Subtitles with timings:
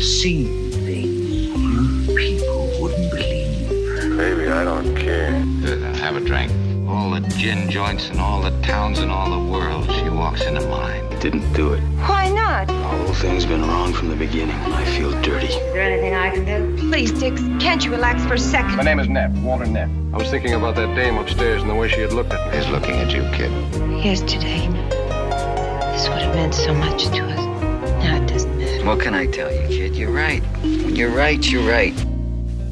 [0.00, 3.68] seen things you people wouldn't believe.
[4.16, 5.30] Baby, I don't care.
[5.60, 6.50] Good, then have a drink.
[6.88, 10.66] All the gin joints in all the towns in all the world, she walks into
[10.68, 11.06] mine.
[11.20, 11.80] Didn't do it.
[12.08, 12.66] Why not?
[12.66, 14.56] The whole thing's been wrong from the beginning.
[14.56, 15.46] and I feel dirty.
[15.48, 16.88] Is there anything I can do?
[16.90, 18.76] Please, Dix, can't you relax for a second?
[18.76, 19.90] My name is Neff, Walter Neff.
[20.12, 22.56] I was thinking about that dame upstairs and the way she had looked at me.
[22.58, 23.50] He's looking at you, kid.
[24.02, 24.66] Yesterday,
[25.92, 27.29] this would have meant so much to us.
[28.90, 29.94] What can I tell you, kid?
[29.94, 30.42] You're right.
[30.62, 31.94] When you're right, you're right.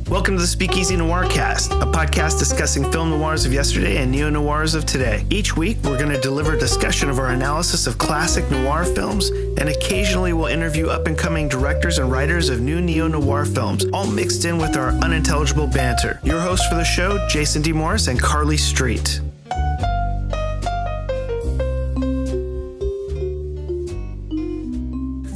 [0.08, 4.74] Welcome to the Speakeasy Noircast, a podcast discussing film noirs of yesterday and neo noirs
[4.74, 5.24] of today.
[5.30, 9.28] Each week, we're going to deliver a discussion of our analysis of classic noir films,
[9.28, 13.84] and occasionally we'll interview up and coming directors and writers of new neo noir films,
[13.92, 16.18] all mixed in with our unintelligible banter.
[16.24, 17.72] Your hosts for the show, Jason D.
[17.72, 19.20] Morris and Carly Street.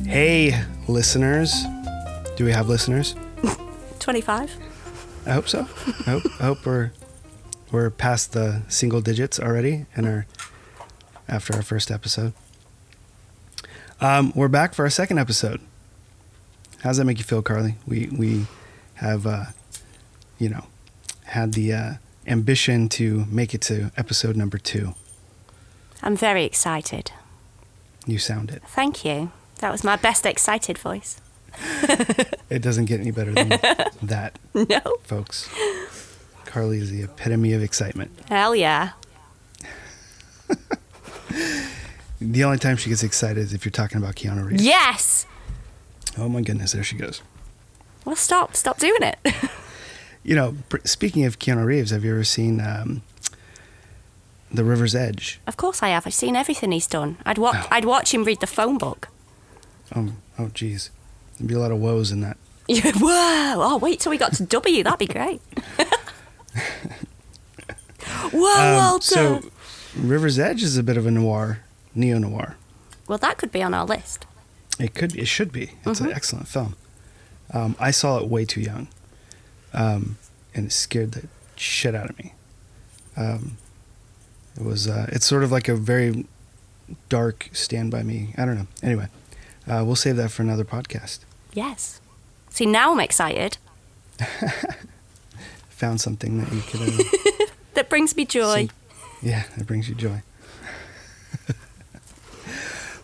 [0.08, 1.64] Hey, listeners.
[2.36, 3.14] Do we have listeners?
[3.98, 4.56] 25.
[5.27, 5.61] I hope so.
[6.06, 6.91] I hope, I hope we're
[7.70, 10.27] we're past the single digits already and our
[11.28, 12.33] after our first episode.
[14.00, 15.60] Um, we're back for our second episode.
[16.83, 17.77] How does that make you feel, Carly?
[17.86, 18.47] We we
[18.94, 19.44] have uh,
[20.38, 20.66] you know
[21.27, 21.92] had the uh,
[22.27, 24.94] ambition to make it to episode number two.
[26.03, 27.12] I'm very excited.
[28.06, 28.62] You sound it.
[28.66, 29.30] Thank you.
[29.62, 31.20] That was my best excited voice.
[32.50, 33.48] It doesn't get any better than
[34.02, 34.80] that, No.
[35.04, 35.48] folks.
[36.44, 38.10] Carly is the epitome of excitement.
[38.28, 38.91] Hell yeah.
[42.20, 44.64] The only time she gets excited is if you're talking about Keanu Reeves.
[44.64, 45.27] Yes.
[46.16, 47.20] Oh my goodness, there she goes.
[48.04, 48.54] Well, stop.
[48.54, 49.19] Stop doing it.
[50.24, 53.02] You know, pr- speaking of Keanu Reeves, have you ever seen um,
[54.52, 55.41] The River's Edge?
[55.48, 56.06] of course I have.
[56.06, 57.16] I've seen everything he's done.
[57.26, 57.56] I'd watch.
[57.58, 57.66] Oh.
[57.72, 59.08] I'd watch him read the phone book.
[59.94, 60.90] Oh, oh, geez,
[61.38, 62.36] there'd be a lot of woes in that.
[62.68, 63.54] Yeah, Whoa!
[63.60, 64.82] Oh, wait till we got to W.
[64.84, 65.41] That'd be great.
[68.32, 69.02] Whoa, Um, Walter.
[69.06, 69.42] so,
[69.97, 71.60] River's Edge is a bit of a noir,
[71.94, 72.56] neo noir.
[73.08, 74.26] well, that could be on our list.
[74.78, 75.72] It could, it should be.
[75.84, 76.04] It's Mm-hmm.
[76.06, 76.76] an excellent film.
[77.52, 78.88] Um, I saw it way too young,
[79.75, 80.16] um,
[80.54, 82.32] and it scared the shit out of me.
[83.16, 83.58] Um,
[84.56, 84.88] it was.
[84.88, 86.26] Uh, it's sort of like a very
[87.10, 88.34] dark Stand by Me.
[88.38, 88.66] I don't know.
[88.82, 89.08] Anyway,
[89.69, 91.21] uh, we'll save that for another podcast.
[91.53, 92.00] Yes.
[92.50, 93.59] See, now I'm excited.
[95.71, 97.00] Found something that you could.
[97.00, 98.69] Uh, That brings me joy.
[99.23, 100.23] Yeah, that brings you joy.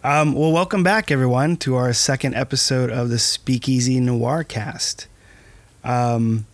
[0.05, 5.07] um, well, welcome back, everyone, to our second episode of the Speakeasy Noir Cast.
[5.83, 6.47] Um,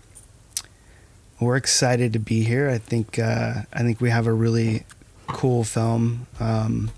[1.41, 2.71] we're excited to be here.
[2.71, 4.85] I think uh, I think we have a really
[5.27, 6.93] cool film um,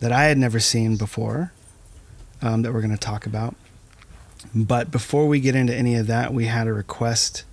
[0.00, 1.52] that I had never seen before
[2.42, 3.54] um, that we're going to talk about.
[4.54, 7.44] But before we get into any of that, we had a request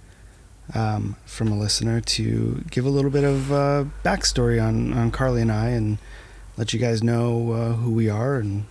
[0.74, 5.42] um, from a listener to give a little bit of uh, backstory on, on Carly
[5.42, 5.98] and I and
[6.58, 8.66] let you guys know uh, who we are and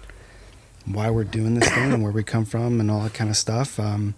[0.84, 3.36] why we're doing this thing and where we come from and all that kind of
[3.36, 3.78] stuff.
[3.78, 4.14] Um,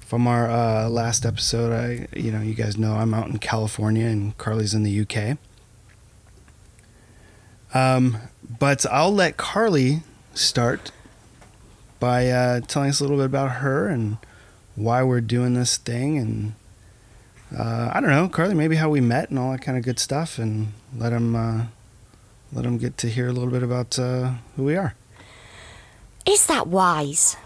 [0.00, 4.06] from our uh, last episode, I you know you guys know I'm out in California
[4.06, 5.38] and Carly's in the UK.
[7.74, 8.18] Um,
[8.58, 10.02] but I'll let Carly
[10.34, 10.90] start
[12.00, 14.18] by uh, telling us a little bit about her and
[14.74, 16.54] why we're doing this thing and
[17.56, 19.98] uh, I don't know, Carly, maybe how we met and all that kind of good
[19.98, 21.66] stuff, and let them uh,
[22.52, 24.94] let them get to hear a little bit about uh, who we are.
[26.24, 27.36] Is that wise?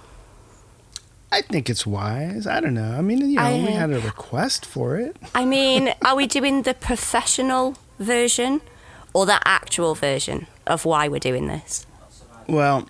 [1.33, 2.47] I think it's wise.
[2.47, 2.93] I don't know.
[2.97, 5.17] I mean, you know, I, we had a request for it.
[5.35, 8.61] I mean, are we doing the professional version
[9.13, 11.85] or the actual version of why we're doing this?
[12.49, 12.89] Well,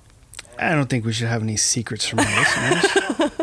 [0.59, 3.33] I don't think we should have any secrets from our listeners.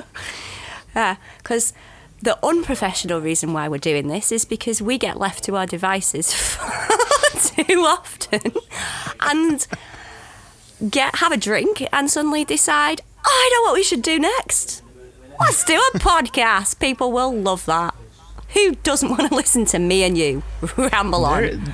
[0.95, 1.73] Yeah, because
[2.21, 6.31] the unprofessional reason why we're doing this is because we get left to our devices
[6.33, 6.87] far
[7.33, 8.53] too often
[9.19, 9.65] and
[10.87, 14.83] get have a drink and suddenly decide, "Oh, I know what we should do next.
[15.39, 16.79] Let's do a podcast.
[16.79, 17.95] People will love that.
[18.49, 20.43] Who doesn't want to listen to me and you
[20.77, 21.73] ramble on?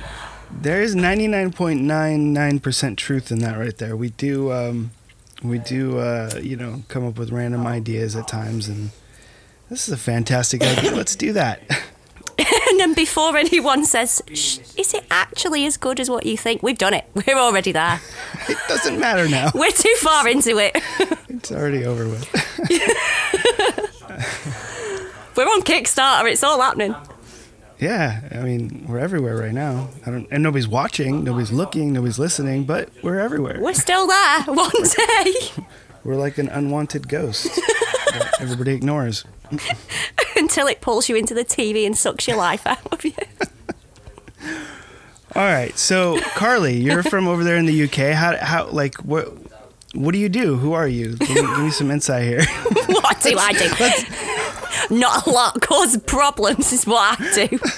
[0.50, 3.96] There, there is ninety nine point nine nine percent truth in that right there.
[3.96, 4.90] We do, um,
[5.42, 8.90] we do, uh, you know, come up with random ideas at times, and
[9.68, 10.90] this is a fantastic idea.
[10.94, 11.62] Let's do that.
[12.70, 16.62] And then before anyone says, Shh, "Is it actually as good as what you think?"
[16.62, 17.04] We've done it.
[17.14, 18.00] We're already there.
[18.48, 19.50] It doesn't matter now.
[19.54, 20.76] We're too far into it.
[21.28, 22.28] It's already over with.
[25.36, 26.30] We're on Kickstarter.
[26.30, 26.94] It's all happening.
[27.80, 29.88] Yeah, I mean, we're everywhere right now.
[30.06, 33.58] I don't, and nobody's watching, nobody's looking, nobody's listening, but we're everywhere.
[33.58, 34.42] We're still there.
[34.44, 35.34] One day.
[36.04, 37.44] We're like an unwanted ghost
[38.12, 39.24] that everybody ignores.
[40.36, 43.14] Until it pulls you into the TV and sucks your life out of you.
[45.34, 48.14] All right, so Carly, you're from over there in the UK.
[48.14, 49.32] How how like what
[49.94, 50.56] what do you do?
[50.56, 51.16] Who are you?
[51.16, 52.44] Give me, give me some insight here.
[52.86, 53.68] what do I do?
[54.90, 55.60] Not a lot.
[55.60, 57.58] Cause problems is what I do.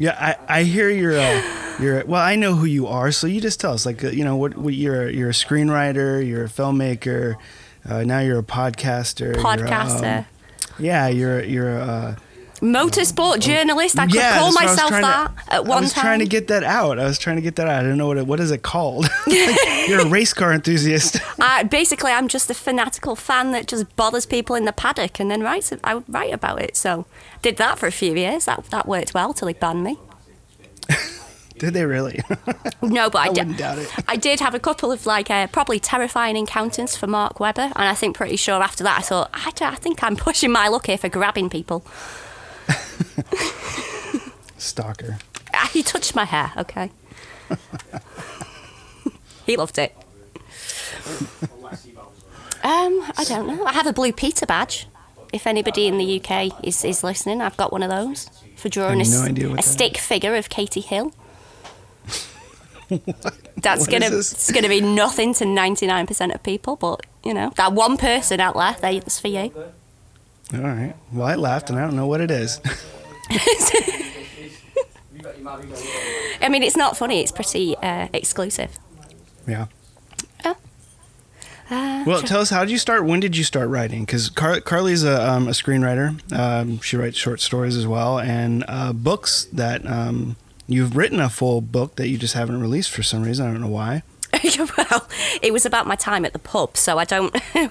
[0.00, 1.42] Yeah, I, I hear you're uh,
[1.80, 2.22] you're well.
[2.22, 4.56] I know who you are, so you just tell us like uh, you know what,
[4.56, 7.34] what you're you're a screenwriter, you're a filmmaker,
[7.84, 9.34] uh, now you're a podcaster.
[9.34, 10.18] you're, Podcaster.
[10.18, 10.26] um,
[10.78, 12.14] yeah, you're you're uh,
[12.60, 13.98] Motorsport journalist.
[13.98, 15.78] I could yeah, call that's what I was myself that to, at one time.
[15.78, 16.02] I was time.
[16.02, 16.98] trying to get that out.
[16.98, 17.84] I was trying to get that out.
[17.84, 19.08] I don't know what it, what is it called.
[19.28, 21.18] Like, you're a race car enthusiast.
[21.40, 25.30] I, basically, I'm just a fanatical fan that just bothers people in the paddock and
[25.30, 25.72] then writes.
[25.84, 26.76] I would write about it.
[26.76, 27.06] So
[27.42, 28.46] did that for a few years.
[28.46, 29.98] That that worked well till they banned me.
[31.58, 32.20] Did they really?
[32.82, 33.56] No, but I, I did.
[33.56, 33.92] doubt it.
[34.06, 37.84] I did have a couple of like uh, probably terrifying encounters for Mark Webber, and
[37.84, 40.86] I think pretty sure after that I thought I, I think I'm pushing my luck
[40.86, 41.84] here for grabbing people.
[44.58, 45.18] Stalker.
[45.54, 46.52] Ah, He touched my hair.
[46.56, 46.90] Okay.
[49.46, 49.94] he loved it.
[52.62, 53.64] Um, I don't know.
[53.64, 54.86] I have a blue Peter badge.
[55.32, 59.00] If anybody in the UK is, is listening, I've got one of those for drawing
[59.00, 61.12] a, no s- idea what a stick figure of Katy Hill.
[63.58, 67.34] That's What gonna it's gonna be nothing to ninety nine percent of people, but you
[67.34, 69.52] know that one person out there, that's for you.
[70.54, 70.94] All right.
[71.12, 72.60] Well, I laughed, and I don't know what it is.
[76.40, 77.20] I mean, it's not funny.
[77.20, 78.78] It's pretty uh, exclusive.
[79.46, 79.66] Yeah.
[80.44, 80.56] Oh.
[81.70, 83.04] Uh, Well, tell us how did you start?
[83.04, 84.04] When did you start writing?
[84.04, 86.18] Because Car- Carly's a, um, a screenwriter.
[86.32, 90.36] Um, she writes short stories as well, and uh, books that um,
[90.66, 93.46] you've written a full book that you just haven't released for some reason.
[93.46, 94.02] I don't know why.
[94.78, 95.08] well,
[95.42, 97.34] it was about my time at the pub, so I don't.
[97.54, 97.68] uh,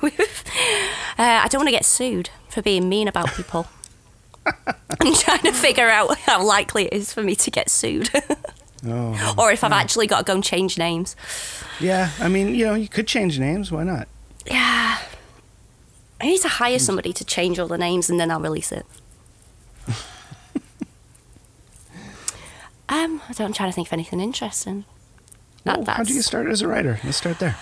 [1.18, 3.68] I don't want to get sued for being mean about people.
[4.46, 8.10] I'm trying to figure out how likely it is for me to get sued,
[8.86, 11.16] Oh, or if I've actually got to go and change names.
[11.80, 12.12] yeah.
[12.20, 13.72] I mean, you know, you could change names.
[13.72, 14.08] Why not?
[14.46, 15.00] Yeah,
[16.22, 18.86] I need to hire somebody to change all the names, and then I'll release it.
[22.90, 23.48] um, I don't.
[23.48, 24.86] I'm trying to think of anything interesting.
[25.64, 27.00] That- Well, how did you get started as a writer?
[27.04, 27.58] Let's start there.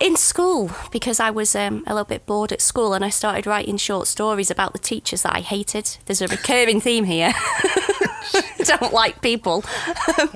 [0.00, 3.46] in school because I was um, a little bit bored at school and I started
[3.46, 5.98] writing short stories about the teachers that I hated.
[6.06, 7.32] There's a recurring theme here.
[8.64, 9.64] Don't like people.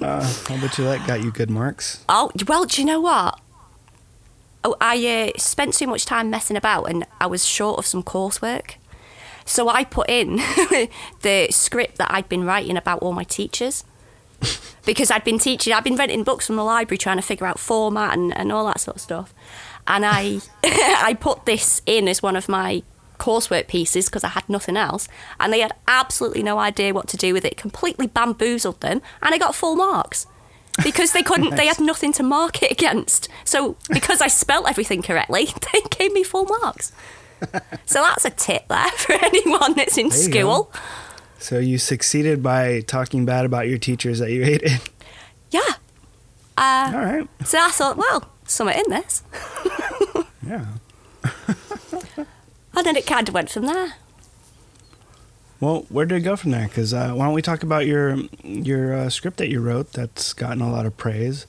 [0.01, 2.05] Uh, I'll bet you that got you good marks.
[2.09, 3.39] Oh, well, do you know what?
[4.65, 8.03] Oh, I uh, spent too much time messing about and I was short of some
[8.03, 8.75] coursework.
[9.45, 10.37] So I put in
[11.23, 13.85] the script that I'd been writing about all my teachers.
[14.85, 17.59] because I'd been teaching, I'd been renting books from the library trying to figure out
[17.59, 19.35] format and, and all that sort of stuff.
[19.87, 22.83] And I, I put this in as one of my
[23.23, 25.09] coursework pieces because I had nothing else.
[25.39, 29.35] And they had absolutely no idea what to do with it, completely bamboozled them, and
[29.35, 30.27] I got full marks.
[30.83, 33.29] Because they couldn't, they had nothing to mark it against.
[33.45, 36.93] So, because I spelt everything correctly, they gave me full marks.
[37.85, 40.73] So, that's a tip there for anyone that's in There school.
[41.43, 44.81] So you succeeded by talking bad about your teachers that you hated.
[45.51, 45.61] Yeah.
[46.57, 47.29] Uh, All right.
[47.45, 49.23] so I thought, well, somewhere in this.
[50.47, 50.67] Yeah.
[52.75, 53.95] And then it kind of went from there.
[55.61, 56.67] Well, where did it go from there?
[56.67, 60.33] Because uh, why don't we talk about your your uh, script that you wrote that's
[60.33, 61.47] gotten a lot of praise?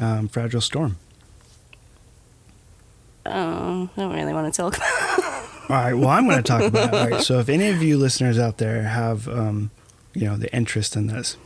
[0.00, 0.96] Um, Fragile Storm.
[3.26, 5.94] Oh, I don't really want to talk about All right.
[5.94, 6.94] Well, I'm going to talk about it.
[6.94, 7.22] All right.
[7.22, 9.70] So, if any of you listeners out there have, um,
[10.14, 11.36] you know, the interest in this,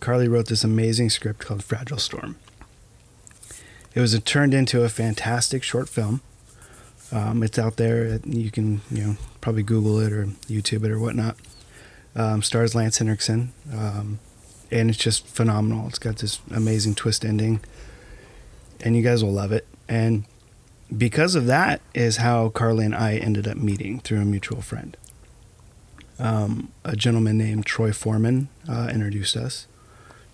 [0.00, 2.36] Carly wrote this amazing script called Fragile Storm.
[3.94, 6.20] It was turned into a fantastic short film.
[7.10, 8.20] Um, it's out there.
[8.24, 11.36] You can, you know, probably Google it or YouTube it or whatnot.
[12.14, 14.18] Um, stars Lance Henriksen, um,
[14.70, 15.88] and it's just phenomenal.
[15.88, 17.60] It's got this amazing twist ending,
[18.80, 19.66] and you guys will love it.
[19.88, 20.24] And
[20.96, 24.96] because of that is how Carly and I ended up meeting through a mutual friend.
[26.18, 29.66] Um, a gentleman named Troy Foreman uh, introduced us.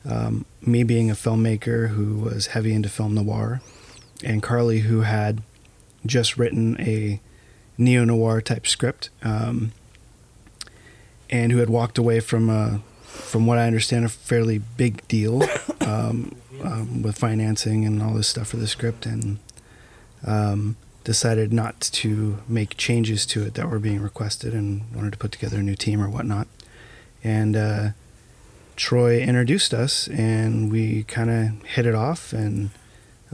[0.09, 3.61] Um, me being a filmmaker who was heavy into film noir,
[4.23, 5.43] and Carly who had
[6.07, 7.21] just written a
[7.77, 9.73] neo noir type script, um,
[11.31, 15.43] and who had walked away from a, from what I understand, a fairly big deal
[15.81, 19.39] um, um, with financing and all this stuff for the script, and
[20.27, 25.19] um, decided not to make changes to it that were being requested and wanted to
[25.19, 26.49] put together a new team or whatnot.
[27.23, 27.89] And uh,
[28.77, 32.33] Troy introduced us, and we kind of hit it off.
[32.33, 32.71] And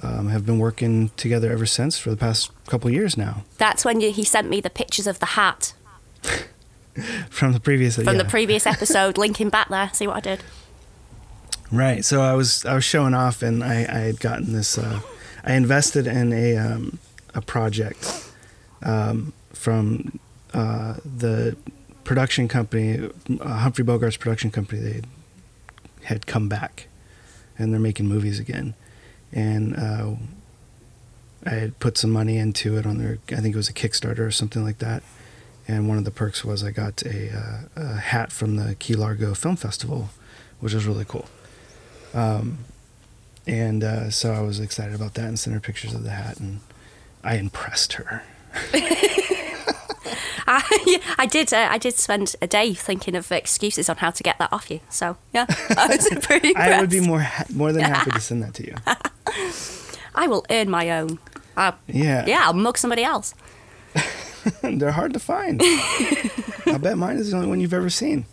[0.02, 3.44] um, have been working together ever since for the past couple years now.
[3.58, 5.74] That's when you, he sent me the pictures of the hat
[7.30, 8.12] From the previous from yeah.
[8.14, 9.90] the previous episode, linking back there.
[9.92, 10.42] See what I did?
[11.70, 12.04] Right.
[12.04, 14.76] So I was I was showing off, and I, I had gotten this.
[14.76, 15.00] Uh,
[15.44, 16.98] I invested in a um,
[17.34, 18.30] a project
[18.82, 20.18] um, from
[20.52, 21.56] uh, the
[22.04, 24.80] production company, uh, Humphrey Bogart's production company.
[24.80, 25.02] They
[26.04, 26.88] had come back,
[27.58, 28.74] and they're making movies again,
[29.32, 30.14] and uh,
[31.46, 33.18] I had put some money into it on their.
[33.30, 35.02] I think it was a Kickstarter or something like that.
[35.68, 38.94] And one of the perks was I got a, uh, a hat from the Key
[38.94, 40.10] Largo Film Festival,
[40.58, 41.26] which was really cool.
[42.12, 42.58] Um,
[43.50, 46.38] and uh, so I was excited about that and sent her pictures of the hat,
[46.38, 46.60] and
[47.24, 48.22] I impressed her.
[50.52, 51.52] I, yeah, I did.
[51.52, 54.70] Uh, I did spend a day thinking of excuses on how to get that off
[54.70, 54.80] you.
[54.88, 56.72] So yeah, I was pretty impressed.
[56.72, 58.74] I would be more ha- more than happy to send that to you.
[60.14, 61.18] I will earn my own.
[61.56, 63.34] Uh, Yeah, yeah, I'll mug somebody else.
[64.62, 65.60] they're hard to find.
[65.62, 68.24] I bet mine is the only one you've ever seen.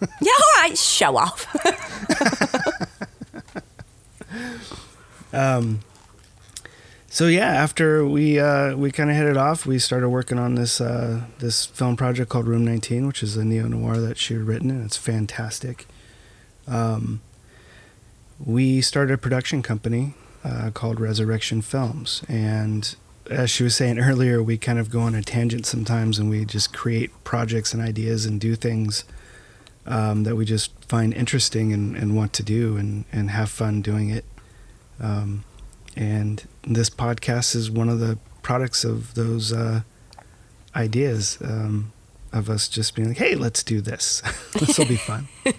[0.00, 1.46] Yeah, all right, show off.
[7.12, 10.54] So yeah, after we uh, we kind of hit it off, we started working on
[10.54, 14.32] this uh, this film project called Room 19, which is a neo noir that she
[14.32, 15.86] had written, and it's fantastic.
[16.66, 17.20] Um,
[18.42, 22.96] we started a production company uh, called Resurrection Films, and
[23.30, 26.46] as she was saying earlier, we kind of go on a tangent sometimes, and we
[26.46, 29.04] just create projects and ideas and do things
[29.86, 33.82] um, that we just find interesting and, and want to do and, and have fun
[33.82, 34.24] doing it.
[35.00, 35.44] Um,
[35.96, 39.82] and this podcast is one of the products of those uh,
[40.76, 41.92] ideas um,
[42.32, 44.22] of us just being like, "Hey, let's do this.
[44.54, 45.28] this will be fun."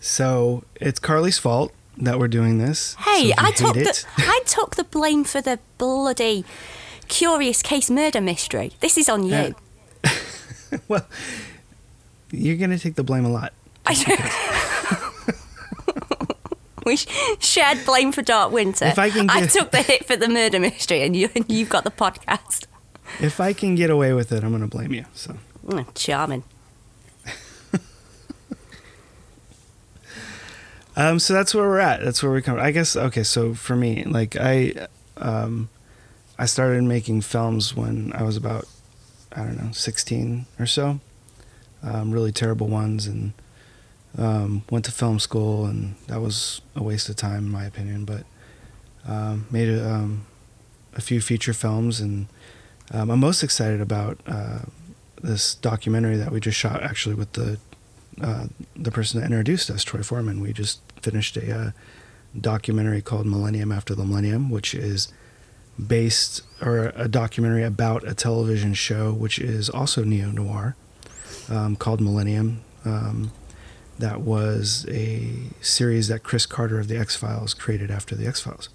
[0.00, 2.94] so it's Carly's fault that we're doing this.
[3.00, 6.44] Hey, So I took it- the I took the blame for the bloody
[7.08, 8.72] curious case murder mystery.
[8.80, 9.30] This is on you.
[9.30, 9.50] Yeah.
[10.88, 11.06] well,
[12.30, 13.52] you're gonna take the blame a lot.
[16.86, 17.06] we sh-
[17.40, 18.86] shared blame for Dark Winter.
[18.86, 21.68] If I can get- took the hit for the murder mystery, and you and you've
[21.68, 22.66] got the podcast.
[23.20, 25.04] If I can get away with it, I'm gonna blame you.
[25.14, 25.36] So.
[25.66, 26.44] Mm, charming.
[30.94, 32.02] Um, so that's where we're at.
[32.04, 32.58] That's where we come.
[32.58, 33.22] I guess okay.
[33.22, 35.70] So for me, like I, um,
[36.38, 38.66] I started making films when I was about,
[39.34, 41.00] I don't know, sixteen or so.
[41.82, 43.32] Um, really terrible ones, and
[44.16, 48.04] um, went to film school, and that was a waste of time in my opinion.
[48.04, 48.24] But
[49.06, 50.26] um, made a, um,
[50.94, 52.28] a few feature films, and
[52.92, 54.60] um, I'm most excited about uh,
[55.22, 57.58] this documentary that we just shot actually with the
[58.20, 58.46] uh,
[58.76, 60.40] the person that introduced us, Troy Foreman.
[60.40, 61.70] We just finished a uh,
[62.38, 65.08] documentary called Millennium After the Millennium, which is
[65.78, 70.76] based or a documentary about a television show, which is also neo noir,
[71.48, 72.62] um, called Millennium.
[72.84, 73.32] Um,
[73.98, 78.40] that was a series that Chris Carter of the X Files created after the X
[78.40, 78.68] Files.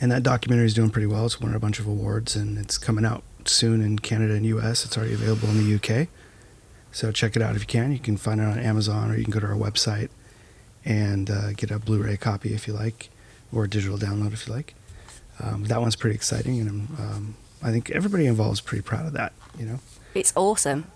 [0.00, 1.26] And that documentary is doing pretty well.
[1.26, 4.84] It's won a bunch of awards, and it's coming out soon in Canada and U.S.
[4.84, 6.08] It's already available in the UK.
[6.90, 7.92] So check it out if you can.
[7.92, 10.10] You can find it on Amazon or you can go to our website
[10.84, 13.08] and uh, get a Blu-ray copy if you like,
[13.52, 14.74] or a digital download if you like.
[15.42, 19.12] Um, that one's pretty exciting, and um, I think everybody involved is pretty proud of
[19.14, 19.32] that.
[19.58, 19.80] You know,
[20.14, 20.86] It's awesome.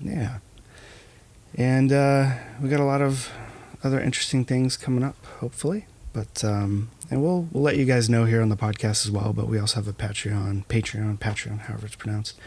[0.00, 0.38] yeah.
[1.54, 3.30] And uh, we got a lot of
[3.82, 5.86] other interesting things coming up, hopefully.
[6.12, 9.32] But um, and we'll we'll let you guys know here on the podcast as well.
[9.32, 12.38] But we also have a Patreon, Patreon, Patreon, however it's pronounced,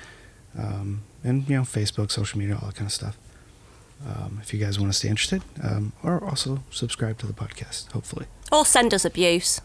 [0.57, 3.17] um, and you know Facebook, social media, all that kind of stuff.
[4.05, 7.89] Um, if you guys want to stay interested, um, or also subscribe to the podcast,
[7.93, 8.25] hopefully.
[8.51, 9.61] Or send us abuse.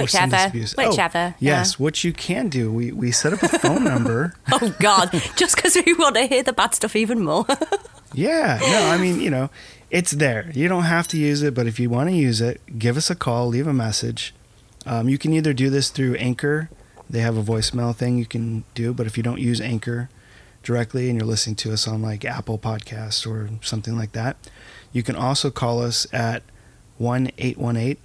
[0.00, 1.34] Us Whichever.
[1.34, 4.34] Oh, yes, what you can do, we, we set up a phone number.
[4.52, 5.10] Oh God!
[5.36, 7.46] Just because we want to hear the bad stuff even more.
[8.14, 9.50] Yeah, no, I mean, you know,
[9.90, 10.50] it's there.
[10.54, 13.10] You don't have to use it, but if you want to use it, give us
[13.10, 14.34] a call, leave a message.
[14.86, 16.70] Um, you can either do this through Anchor.
[17.08, 20.08] They have a voicemail thing you can do, but if you don't use Anchor
[20.62, 24.36] directly and you're listening to us on like Apple Podcasts or something like that,
[24.92, 26.42] you can also call us at
[26.96, 27.96] 1 818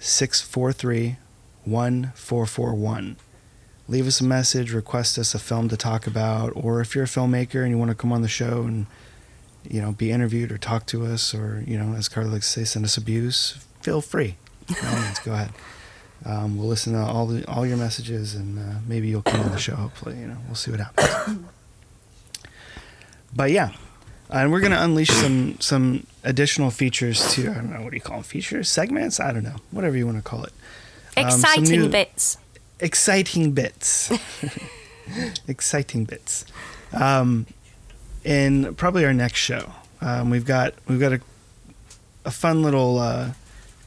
[0.00, 1.16] 643
[1.64, 3.16] 1441.
[3.86, 7.08] Leave us a message, request us a film to talk about, or if you're a
[7.08, 8.86] filmmaker and you want to come on the show and
[9.68, 12.60] you know, be interviewed or talk to us, or you know, as Carly likes to
[12.60, 13.64] say, send us abuse.
[13.82, 14.36] Feel free.
[14.84, 15.50] All means, go ahead.
[16.24, 19.52] Um, we'll listen to all the all your messages, and uh, maybe you'll come on
[19.52, 19.74] the show.
[19.74, 21.46] Hopefully, you know, we'll see what happens.
[23.34, 23.72] but yeah,
[24.32, 27.50] and we're gonna unleash some some additional features too.
[27.50, 28.24] I don't know what do you call them?
[28.24, 29.18] Features, segments?
[29.20, 29.56] I don't know.
[29.70, 30.52] Whatever you want to call it.
[31.16, 32.38] Um, Exciting new- bits.
[32.78, 34.10] exciting bits.
[35.48, 36.44] exciting bits.
[36.92, 37.46] Um,
[38.24, 41.20] in probably our next show, um, we've got we've got a
[42.24, 43.30] a fun little uh,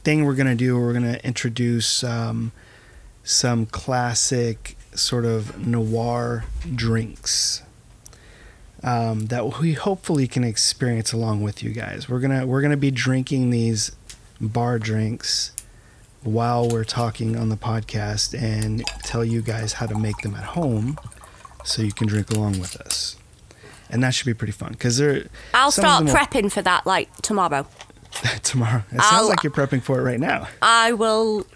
[0.02, 0.78] thing we're gonna do.
[0.78, 2.52] We're gonna introduce um,
[3.22, 7.62] some classic sort of noir drinks.
[8.84, 12.06] Um, that we hopefully can experience along with you guys.
[12.08, 13.92] We're gonna we're gonna be drinking these
[14.40, 15.52] bar drinks
[16.22, 20.44] while we're talking on the podcast and tell you guys how to make them at
[20.44, 20.98] home
[21.64, 23.16] so you can drink along with us.
[23.88, 26.84] And that should be pretty fun because they're I'll start them will- prepping for that
[26.86, 27.66] like tomorrow.
[28.42, 28.82] tomorrow.
[28.92, 30.48] It sounds I'll- like you're prepping for it right now.
[30.60, 31.46] I will,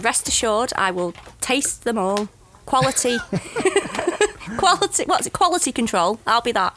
[0.00, 2.28] rest assured, I will taste them all.
[2.66, 3.18] Quality.
[4.58, 5.04] quality.
[5.04, 5.32] What's it?
[5.32, 6.20] Quality control.
[6.26, 6.76] I'll be that.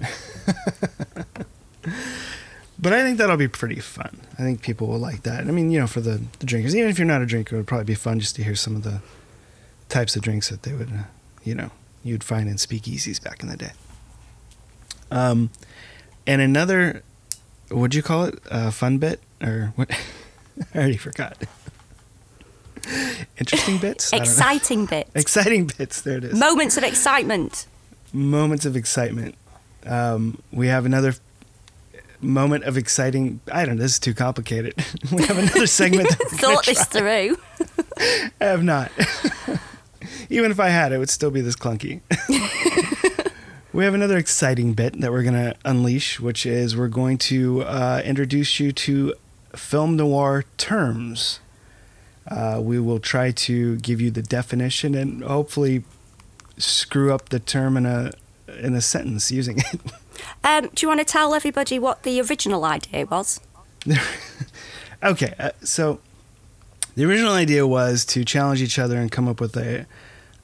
[2.78, 4.20] But I think that'll be pretty fun.
[4.34, 5.40] I think people will like that.
[5.40, 7.58] I mean, you know, for the, the drinkers, even if you're not a drinker, it
[7.58, 9.00] would probably be fun just to hear some of the
[9.88, 11.04] types of drinks that they would, uh,
[11.42, 11.70] you know,
[12.04, 13.72] you'd find in speakeasies back in the day.
[15.10, 15.50] Um,
[16.26, 17.02] and another,
[17.70, 18.38] what'd you call it?
[18.50, 19.90] Uh, fun bit or what?
[20.74, 21.38] I already forgot.
[23.38, 24.12] Interesting bits.
[24.12, 24.30] I don't know.
[24.30, 25.10] Exciting bits.
[25.14, 26.00] Exciting bits.
[26.00, 26.38] There it is.
[26.38, 27.66] Moments of excitement.
[28.12, 29.34] moments of excitement.
[29.84, 31.14] Um, we have another
[32.20, 33.40] moment of exciting.
[33.52, 33.82] I don't know.
[33.82, 34.74] This is too complicated.
[35.12, 36.08] we have another segment.
[36.08, 37.36] That we're gonna Thought this through.
[38.40, 38.90] I have not.
[40.28, 42.00] Even if I had, it would still be this clunky.
[43.72, 47.62] we have another exciting bit that we're going to unleash, which is we're going to
[47.62, 49.14] uh, introduce you to
[49.54, 51.40] film noir terms.
[52.28, 55.84] Uh, we will try to give you the definition and hopefully
[56.58, 58.12] screw up the term in a
[58.60, 59.80] in a sentence using it.
[60.42, 63.40] Um, do you want to tell everybody what the original idea was?
[65.02, 66.00] Okay, uh, so
[66.94, 69.86] the original idea was to challenge each other and come up with a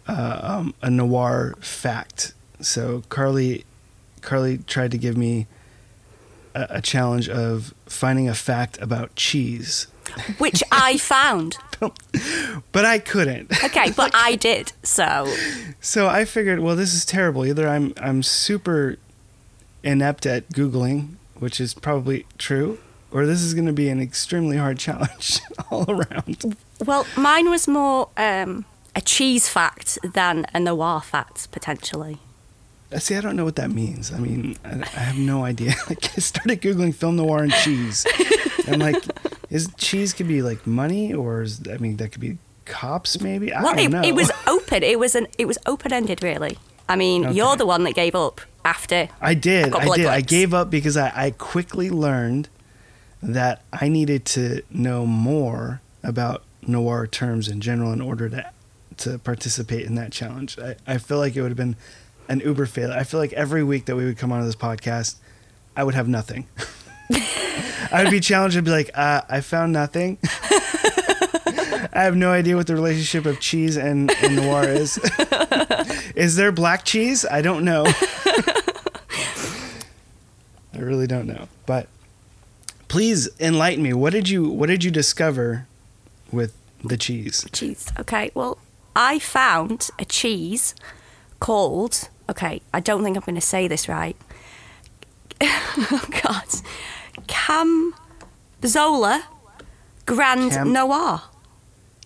[0.07, 2.35] uh, um, a noir fact.
[2.61, 3.65] So Carly,
[4.21, 5.47] Carly tried to give me
[6.55, 9.87] a, a challenge of finding a fact about cheese,
[10.39, 11.57] Which I found.
[12.73, 13.53] but I couldn't.
[13.65, 14.73] Okay, but I did.
[14.83, 15.33] So
[15.81, 17.45] So I figured, well, this is terrible.
[17.45, 18.97] Either I'm I'm super
[19.83, 22.79] inept at googling, which is probably true,
[23.11, 26.57] or this is going to be an extremely hard challenge all around.
[26.85, 32.19] Well, mine was more um, a cheese fact than a noir fact, potentially.
[32.93, 34.13] Uh, See, I don't know what that means.
[34.13, 35.75] I mean, I, I have no idea.
[35.89, 38.07] Like, I started googling film noir and cheese.
[38.69, 39.03] I'm like,
[39.53, 43.53] is cheese could be like money, or is I mean that could be cops maybe?
[43.53, 44.03] I Well, don't it, know.
[44.03, 44.83] it was open.
[44.83, 46.59] It was an it was open ended, really.
[46.89, 47.35] I mean, Okay.
[47.37, 49.09] you're the one that gave up after.
[49.21, 49.75] I did.
[49.75, 50.07] I did.
[50.07, 52.49] I gave up because I, I quickly learned
[53.23, 58.51] that I needed to know more about noir terms in general in order to
[58.99, 60.59] to participate in that challenge.
[60.59, 61.77] I, I feel like it would have been
[62.29, 62.95] an uber failure.
[62.95, 65.17] I feel like every week that we would come onto this podcast,
[65.77, 66.47] I would have nothing.
[67.93, 70.19] I would be challenged and be like, uh, I found nothing.
[71.95, 74.99] I have no idea what the relationship of cheese and, and noir is.
[76.17, 77.27] is there black cheese?
[77.27, 77.85] I don't know.
[80.75, 81.49] I really don't know.
[81.67, 81.89] But
[82.89, 83.93] please enlighten me.
[83.93, 85.67] What did you what did you discover
[86.31, 87.47] with the cheese?
[87.53, 87.93] Cheese.
[87.99, 88.31] Okay.
[88.35, 88.59] Well,
[88.97, 90.75] I found a cheese
[91.41, 92.09] called.
[92.31, 94.17] Okay, I don't think I'm going to say this right.
[95.43, 96.45] oh God,
[97.29, 99.23] Camzola
[100.07, 101.23] Grand Cam- Noir.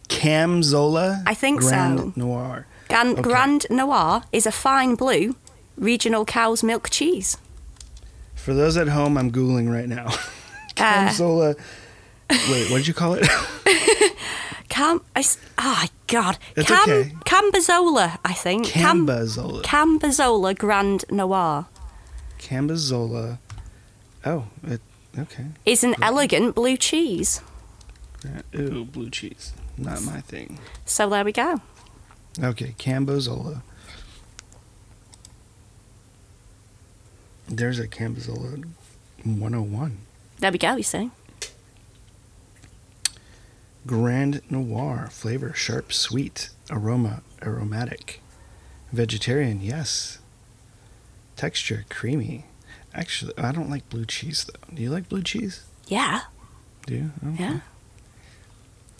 [0.09, 1.23] Camzola?
[1.27, 2.12] I think Grand so.
[2.16, 2.66] Noir.
[2.88, 3.23] Gan- Okay.
[3.23, 5.35] Grand Noir is a fine blue
[5.77, 7.37] regional cow's milk cheese.
[8.35, 10.09] For those at home, I'm googling right now.
[10.79, 11.55] Uh, Camzola.
[12.29, 13.27] Wait, what did you call it?
[14.69, 15.01] Cam.
[15.16, 15.25] I
[15.57, 16.37] Oh God.
[16.55, 16.83] It's Cam.
[16.83, 17.12] okay.
[17.25, 18.66] Cambozola, I think.
[18.66, 19.62] Cam- Cambozola.
[19.62, 21.64] Cambozola Grand Noir
[22.38, 23.38] Cambozola.
[24.27, 24.83] Oh, it,
[25.19, 25.47] okay.
[25.65, 27.41] is an elegant blue cheese.
[28.55, 29.53] Ooh, blue cheese.
[29.79, 30.59] Not my thing.
[30.85, 31.61] So there we go.
[32.43, 33.63] Okay, Cambozola.
[37.49, 38.65] There's a Cambozola
[39.25, 39.99] 101.
[40.39, 40.77] There we go.
[40.77, 41.11] You see.
[43.87, 48.21] Grand Noir flavor, sharp, sweet, aroma, aromatic.
[48.93, 50.19] Vegetarian, yes.
[51.37, 52.45] Texture, creamy.
[52.97, 54.75] Actually, I don't like blue cheese though.
[54.75, 55.65] Do you like blue cheese?
[55.87, 56.23] Yeah.
[56.87, 57.11] Do you?
[57.35, 57.43] Okay.
[57.45, 57.61] Yeah.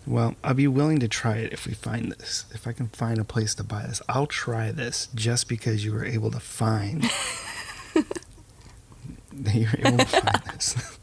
[0.05, 2.45] Well, I'll be willing to try it if we find this.
[2.53, 5.91] If I can find a place to buy this, I'll try this just because you
[5.91, 7.09] were able to find
[9.53, 10.99] You're able to find this.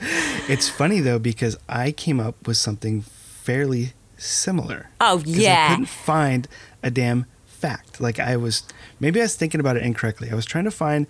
[0.48, 4.90] it's funny though because I came up with something fairly similar.
[5.00, 5.66] Oh yeah.
[5.66, 6.48] I couldn't find
[6.82, 8.00] a damn fact.
[8.00, 8.64] Like I was
[9.00, 10.30] maybe I was thinking about it incorrectly.
[10.30, 11.06] I was trying to find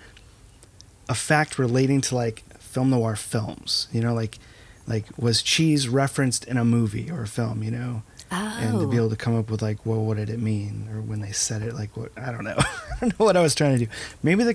[1.09, 3.89] a fact relating to like film noir films.
[3.93, 4.39] You know, like
[4.87, 8.03] like was cheese referenced in a movie or a film, you know?
[8.31, 9.03] And to be Oh.
[9.03, 10.89] able to come up with like, well, what did it mean?
[10.93, 12.57] Or when they said it, like what I don't know.
[12.59, 13.91] I don't know what I was trying to do.
[14.23, 14.55] Maybe the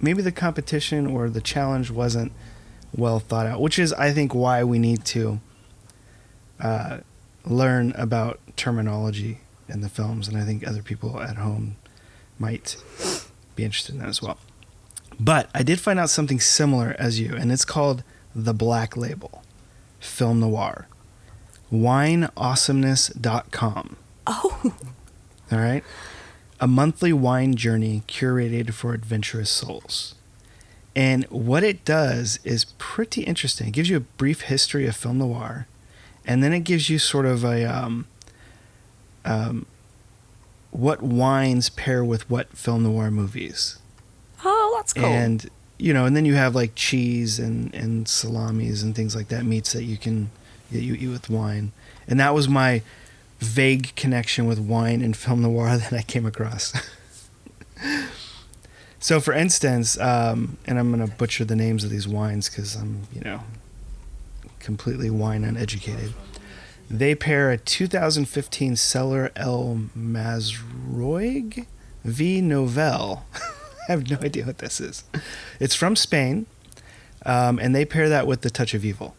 [0.00, 2.32] maybe the competition or the challenge wasn't
[2.94, 5.40] well thought out, which is I think why we need to
[6.60, 6.98] uh,
[7.44, 9.38] learn about terminology
[9.68, 11.76] in the films, and I think other people at home
[12.38, 12.76] might
[13.56, 14.38] be interested in that as well.
[15.20, 18.02] But I did find out something similar as you, and it's called
[18.34, 19.42] the Black Label
[19.98, 20.86] Film Noir.
[21.70, 23.96] WineAwesomeness.com.
[24.26, 24.74] Oh,
[25.52, 25.84] All right.
[26.58, 30.14] A monthly wine journey curated for adventurous souls.
[30.96, 33.68] And what it does is pretty interesting.
[33.68, 35.66] It gives you a brief history of film noir,
[36.26, 38.06] and then it gives you sort of a um,
[39.26, 39.66] um,
[40.70, 43.79] what wines pair with what film noir movies.
[44.44, 45.04] Oh, that's cool.
[45.04, 45.48] And
[45.78, 49.44] you know, and then you have like cheese and and salamis and things like that,
[49.44, 50.30] meats that you can
[50.70, 51.72] that you eat with wine.
[52.06, 52.82] And that was my
[53.38, 56.72] vague connection with wine and film noir that I came across.
[59.00, 63.02] so, for instance, um, and I'm gonna butcher the names of these wines because I'm
[63.12, 63.40] you know
[64.58, 66.12] completely wine uneducated.
[66.90, 71.66] They pair a 2015 Cellar El Mazroig
[72.04, 73.24] V Novel.
[73.90, 75.04] I have no idea what this is.
[75.58, 76.46] It's from Spain,
[77.26, 79.16] um, and they pair that with the Touch of Evil.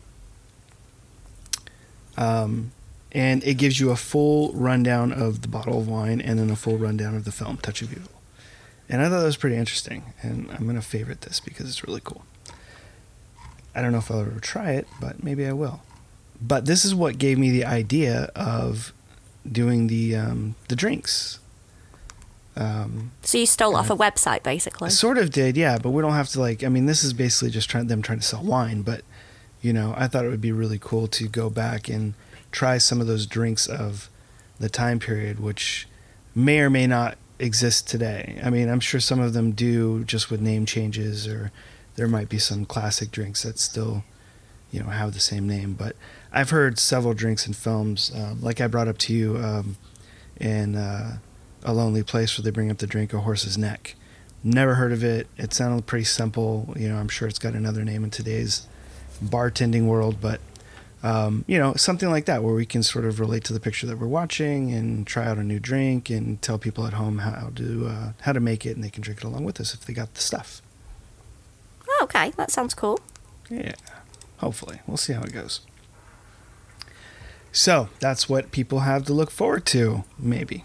[2.18, 2.72] Um,
[3.12, 6.56] and it gives you a full rundown of the bottle of wine and then a
[6.56, 8.12] full rundown of the film Touch of Evil.
[8.88, 12.02] And I thought that was pretty interesting, and I'm gonna favorite this because it's really
[12.04, 12.26] cool.
[13.76, 15.82] I don't know if I'll ever try it, but maybe I will.
[16.42, 18.92] But this is what gave me the idea of
[19.50, 21.40] doing the um, the drinks.
[22.56, 24.88] Um, so you stole off a website, basically.
[24.88, 26.64] I sort of did, yeah, but we don't have to like.
[26.64, 29.04] I mean, this is basically just trying them trying to sell wine, but
[29.62, 32.14] you know, I thought it would be really cool to go back and
[32.52, 34.10] try some of those drinks of
[34.60, 35.88] the time period, which
[36.36, 38.40] may or may not exist today.
[38.44, 41.52] I mean, I'm sure some of them do, just with name changes, or
[41.96, 44.04] there might be some classic drinks that still,
[44.72, 45.74] you know, have the same name.
[45.74, 45.96] But
[46.32, 49.78] I've heard several drinks in films, um, like I brought up to you um,
[50.40, 51.18] in uh,
[51.64, 53.96] A Lonely Place, where they bring up the drink a horse's neck.
[54.44, 55.28] Never heard of it.
[55.38, 56.74] It sounded pretty simple.
[56.78, 58.68] You know, I'm sure it's got another name in today's
[59.24, 60.42] bartending world, but
[61.04, 63.88] um, you know, something like that where we can sort of relate to the picture
[63.88, 67.52] that we're watching and try out a new drink and tell people at home how
[67.56, 69.86] to uh, how to make it, and they can drink it along with us if
[69.86, 70.62] they got the stuff.
[71.88, 73.00] Oh, okay, that sounds cool.
[73.50, 73.74] Yeah,
[74.38, 75.62] hopefully we'll see how it goes.
[77.52, 80.64] So that's what people have to look forward to, maybe.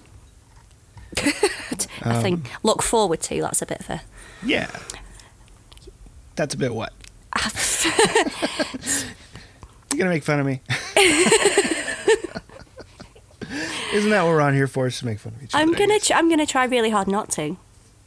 [2.02, 3.40] I um, think look forward to.
[3.40, 4.02] That's a bit of a.
[4.44, 4.70] Yeah,
[6.34, 6.92] that's a bit what.
[9.92, 10.60] You're gonna make fun of me.
[13.92, 14.86] Isn't that what we're on here for?
[14.86, 15.62] Is to make fun of each other?
[15.62, 15.98] I'm gonna.
[16.00, 17.56] Tr- I'm gonna try really hard not to.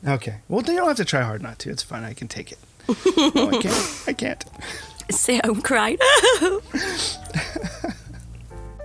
[0.07, 0.37] Okay.
[0.47, 1.69] Well, then you don't have to try hard not to.
[1.69, 2.03] It's fine.
[2.03, 2.59] I can take it.
[3.35, 4.03] no, I can't.
[4.07, 4.45] I can't.
[5.09, 5.97] Sit home crying.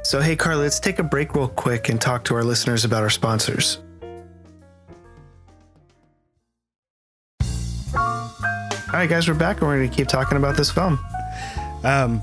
[0.04, 3.02] So, hey, Carly, let's take a break real quick and talk to our listeners about
[3.02, 3.78] our sponsors.
[9.04, 10.98] Right, guys, we're back and we're going to keep talking about this film.
[11.82, 12.22] Um,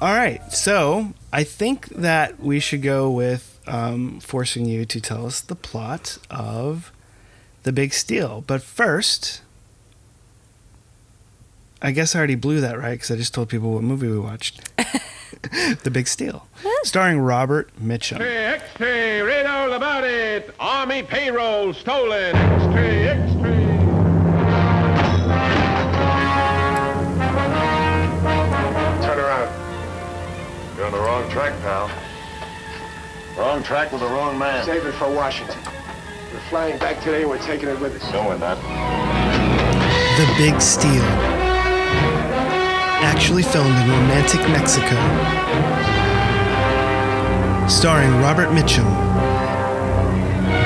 [0.00, 5.24] all right, so I think that we should go with um, forcing you to tell
[5.24, 6.90] us the plot of
[7.62, 8.42] The Big Steal.
[8.44, 9.42] But first,
[11.80, 14.18] I guess I already blew that right because I just told people what movie we
[14.18, 14.68] watched.
[15.84, 16.48] the Big Steal,
[16.82, 18.20] starring Robert Mitchum.
[18.20, 20.52] Extra, read all about it.
[20.58, 22.34] Army payroll stolen.
[22.34, 23.33] Extra, extra.
[30.84, 31.90] You're on the wrong track, pal.
[33.38, 34.66] Wrong track with the wrong man.
[34.66, 35.58] Save it for Washington.
[36.30, 38.12] We're flying back today and we're taking it with us.
[38.12, 38.58] No, we're not.
[40.18, 41.02] The Big Steal.
[43.00, 44.96] Actually filmed in romantic Mexico.
[47.66, 48.84] Starring Robert Mitchum,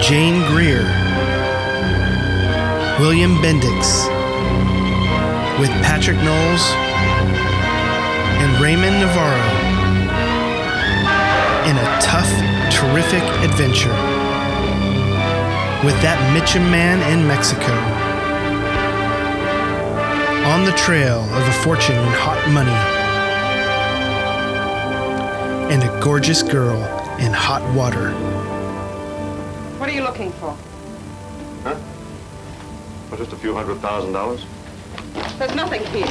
[0.02, 0.82] Jane Greer,
[2.98, 4.08] William Bendix,
[5.60, 6.72] with Patric Knowles
[8.42, 9.67] and Ramon Novarro
[12.98, 13.94] terrific adventure
[15.86, 17.72] with that Mitchum man in Mexico.
[20.48, 22.72] on the trail of a fortune in hot money
[25.72, 26.76] and a gorgeous girl
[27.20, 28.10] in hot water.
[29.78, 30.56] What are you looking for?
[31.62, 31.76] Huh?
[33.10, 34.44] Well, just a few hundred thousand dollars.
[35.38, 36.06] There's nothing here.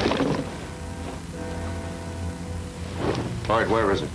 [3.49, 4.09] All right, where is it?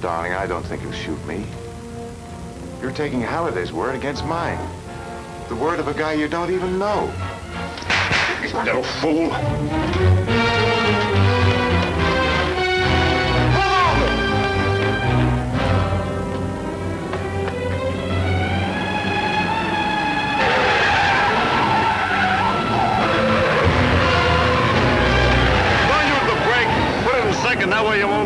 [0.00, 1.44] Darling, I don't think you'll shoot me.
[2.80, 4.58] You're taking Halliday's word against mine.
[5.48, 7.12] The word of a guy you don't even know.
[8.42, 9.30] You little fool.
[27.42, 28.19] Second, that way you won't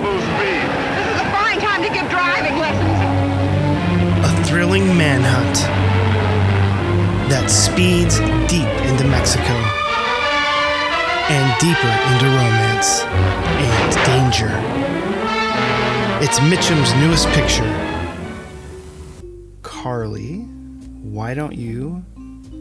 [4.54, 5.56] thrilling manhunt
[7.28, 9.52] that speeds deep into Mexico
[11.28, 13.02] and deeper into romance
[13.58, 14.46] and danger.
[16.22, 17.66] It's Mitchum's newest picture.
[19.62, 20.42] Carly,
[21.02, 22.04] why don't you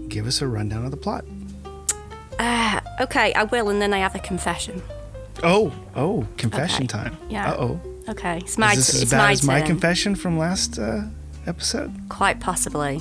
[0.08, 1.26] give us a rundown of the plot?
[2.40, 4.82] Uh, okay, I will, and then I have a confession.
[5.44, 6.88] Oh, oh, confession Okay.
[6.88, 7.18] time.
[7.30, 7.52] Yeah.
[7.52, 7.82] Uh oh.
[8.10, 9.68] Okay, it's my, Is this as bad my as my turn.
[9.68, 11.04] confession from last uh,
[11.48, 11.92] episode?
[12.10, 13.00] Quite possibly.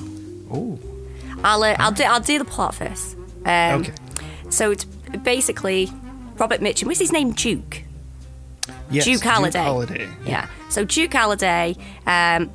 [0.51, 0.79] Oh.
[1.43, 3.15] I'll uh, I'll do I'll do the plot first.
[3.45, 3.93] Um, Okay.
[4.49, 4.85] So it's
[5.23, 5.89] basically
[6.37, 6.85] Robert Mitchum.
[6.85, 7.31] What's his name?
[7.31, 7.83] Duke.
[8.91, 9.59] Yes, Duke Halliday.
[9.63, 10.09] Halliday.
[10.25, 10.47] Yeah.
[10.69, 11.75] So Duke Halliday
[12.05, 12.51] um,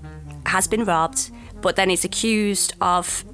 [0.47, 3.25] has been robbed, but then is accused of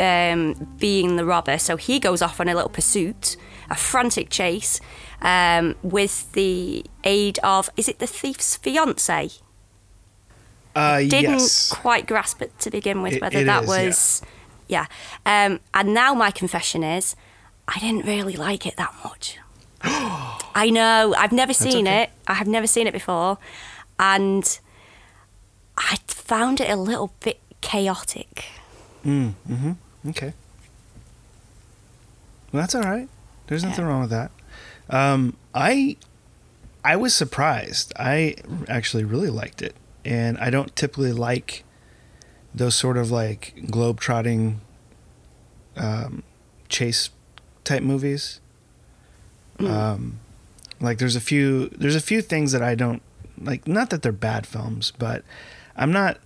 [0.00, 1.58] um, being the robber.
[1.58, 3.36] So he goes off on a little pursuit,
[3.70, 4.80] a frantic chase,
[5.22, 9.30] um, with the aid of is it the thief's fiance?
[10.78, 11.70] Uh, Didn't yes.
[11.72, 14.22] quite grasp it to begin with It- whether it that is, was
[14.68, 14.86] yeah.
[15.26, 17.16] Um, and now my confession is,
[17.66, 19.38] I didn't really like it that much.
[19.82, 21.14] I know.
[21.16, 22.02] I've never seen okay.
[22.04, 22.10] it.
[22.26, 23.38] I have never seen it before,
[23.98, 24.58] and
[25.76, 28.44] I found it a little bit chaotic.
[29.04, 29.72] Mm, hmm
[30.08, 30.32] Okay.
[32.52, 33.08] Well, that's all right.
[33.46, 34.30] There's nothing wrong with that.
[34.90, 35.96] Um, I
[36.84, 37.92] I was surprised.
[37.96, 38.36] I
[38.68, 39.74] actually really liked it,
[40.08, 41.64] and I don't typically like
[42.54, 44.62] those sort of like globe-trotting
[45.76, 46.22] um,
[46.70, 47.10] chase
[47.62, 48.40] type movies.
[49.60, 50.20] Um,
[50.80, 53.02] like there's a few there's a few things that I don't
[53.38, 53.68] like.
[53.68, 55.24] Not that they're bad films, but
[55.76, 56.18] I'm not.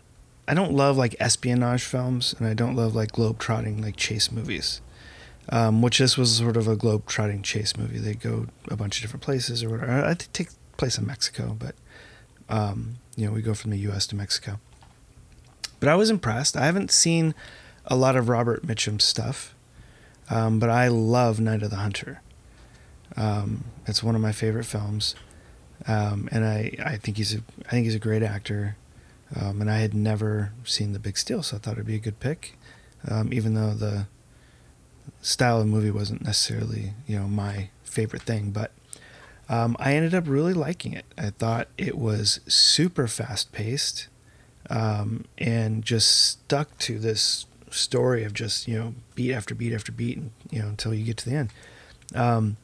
[0.47, 4.81] I don't love like espionage films, and I don't love like globe-trotting like chase movies.
[5.49, 7.99] Um, which this was sort of a globe-trotting chase movie.
[7.99, 10.05] They go a bunch of different places or whatever.
[10.05, 11.75] I think it takes place in Mexico, but
[12.49, 14.07] um, you know we go from the U.S.
[14.09, 14.59] to Mexico.
[15.81, 16.57] But I was impressed.
[16.57, 17.35] I haven't seen
[17.87, 19.55] a lot of Robert Mitchum's stuff,
[20.31, 22.21] um, but I love Night of the Hunter.
[23.17, 25.15] Um, it's one of my favorite films,
[25.87, 28.77] um, and I, I think he's a I think he's a great actor.
[29.35, 31.99] Um, and I had never seen The Big Steal, so I thought it'd be a
[31.99, 32.59] good pick,
[33.09, 34.07] um, even though the
[35.23, 38.73] style of movie wasn't necessarily you know my favorite thing, but
[39.49, 41.05] um, I ended up really liking it.
[41.19, 44.09] I thought it was super fast paced
[44.71, 49.93] um, and just stuck to this story of just you know beat after beat after
[49.93, 51.51] beat, and, you know until you get to the end.
[52.15, 52.57] Um,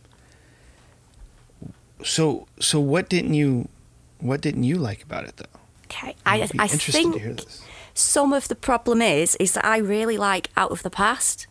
[2.04, 3.68] so so what didn't you
[4.20, 5.44] what didn't you like about it though?
[5.86, 7.62] Okay, I, I interested think to hear this.
[7.94, 11.47] some of the problem is is that I really like Out of the Past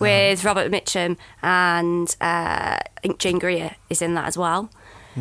[0.00, 4.70] with Robert Mitchum and uh, I think Jane Greer is in that as well.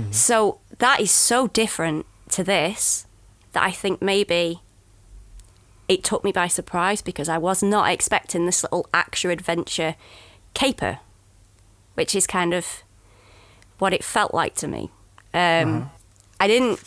[0.10, 3.06] So that is so different to this
[3.52, 4.62] that I think maybe
[5.88, 9.96] it took me by surprise because I was not expecting this little action adventure
[10.56, 11.00] caper,
[11.94, 12.84] which is kind of
[13.78, 14.90] what it felt like to me.
[15.34, 15.92] Um,
[16.40, 16.80] I didn't.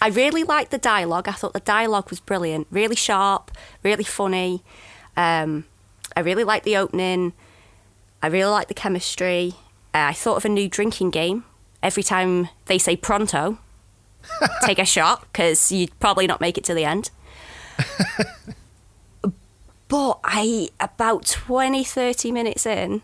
[0.00, 1.28] I really liked the dialogue.
[1.28, 3.50] I thought the dialogue was brilliant, really sharp,
[3.82, 4.62] really funny.
[5.16, 5.64] Um,
[6.16, 7.34] I really liked the opening.
[8.22, 9.54] I really liked the chemistry.
[9.94, 11.44] Uh, I thought of a new drinking game.
[11.82, 13.58] Every time they say pronto,
[14.62, 17.10] take a shot because you'd probably not make it to the end.
[19.88, 23.02] but I, about 20, 30 minutes in,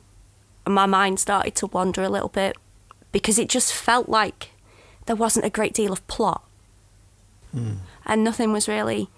[0.67, 2.57] my mind started to wander a little bit
[3.13, 4.51] because it just felt like
[5.07, 6.43] there wasn't a great deal of plot
[8.07, 9.09] and nothing was really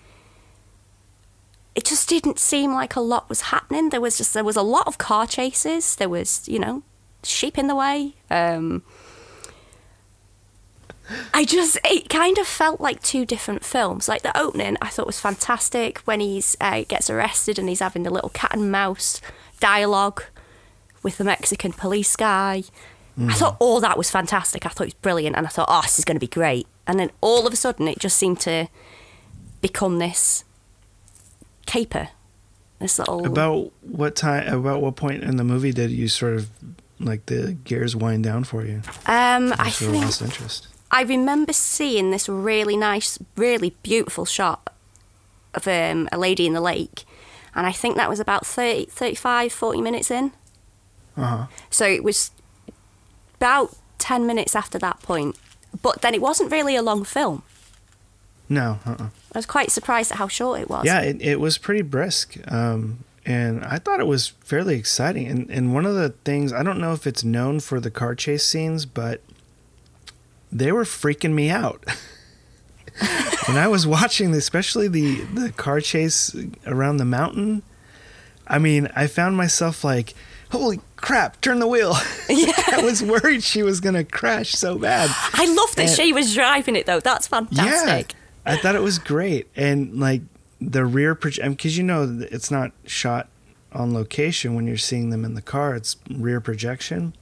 [1.74, 4.62] it just didn't seem like a lot was happening there was just there was a
[4.62, 6.82] lot of car chases there was you know
[7.22, 8.82] sheep in the way um
[11.34, 14.08] I just it kind of felt like two different films.
[14.08, 18.04] Like the opening, I thought was fantastic when he's uh, gets arrested and he's having
[18.04, 19.20] the little cat and mouse
[19.60, 20.24] dialogue
[21.02, 22.64] with the Mexican police guy.
[23.18, 23.32] I Mm.
[23.34, 24.64] thought all that was fantastic.
[24.64, 26.66] I thought it was brilliant, and I thought, oh, this is going to be great.
[26.86, 28.68] And then all of a sudden, it just seemed to
[29.60, 30.42] become this
[31.66, 32.08] caper,
[32.78, 33.24] this little.
[33.26, 34.52] About what time?
[34.52, 36.48] About what point in the movie did you sort of
[37.00, 38.82] like the gears wind down for you?
[39.06, 40.68] um, I think lost interest.
[40.90, 44.72] I remember seeing this really nice, really beautiful shot
[45.54, 47.04] of um, a lady in the lake,
[47.54, 50.32] and I think that was about 30, 35, 40 minutes in.
[51.16, 51.46] Uh huh.
[51.70, 52.30] So it was
[53.36, 55.36] about 10 minutes after that point.
[55.82, 57.42] But then it wasn't really a long film.
[58.48, 58.78] No.
[58.86, 59.08] Uh.
[59.34, 60.84] I was quite surprised at how short it was.
[60.84, 62.36] Yeah, it, it was pretty brisk.
[62.52, 65.26] Um, and I thought it was fairly exciting.
[65.26, 68.14] And, and one of the things, I don't know if it's known for the car
[68.14, 69.22] chase scenes, but
[70.52, 71.84] they were freaking me out.
[73.46, 76.34] when I was watching, especially the, the car chase
[76.66, 77.62] around the mountain,
[78.46, 80.14] I mean, I found myself like,
[80.52, 81.96] holy crap, turn the wheel.
[82.28, 82.52] Yeah.
[82.72, 85.10] I was worried she was going to crash so bad.
[85.34, 87.00] I love that And- she was driving it though.
[87.00, 88.12] That's fantastic.
[88.12, 90.22] yeah, I thought it was great, and like
[90.60, 93.28] the rear projection, because you know it's not shot
[93.72, 97.14] on location when you're seeing them in the car; it's rear projection.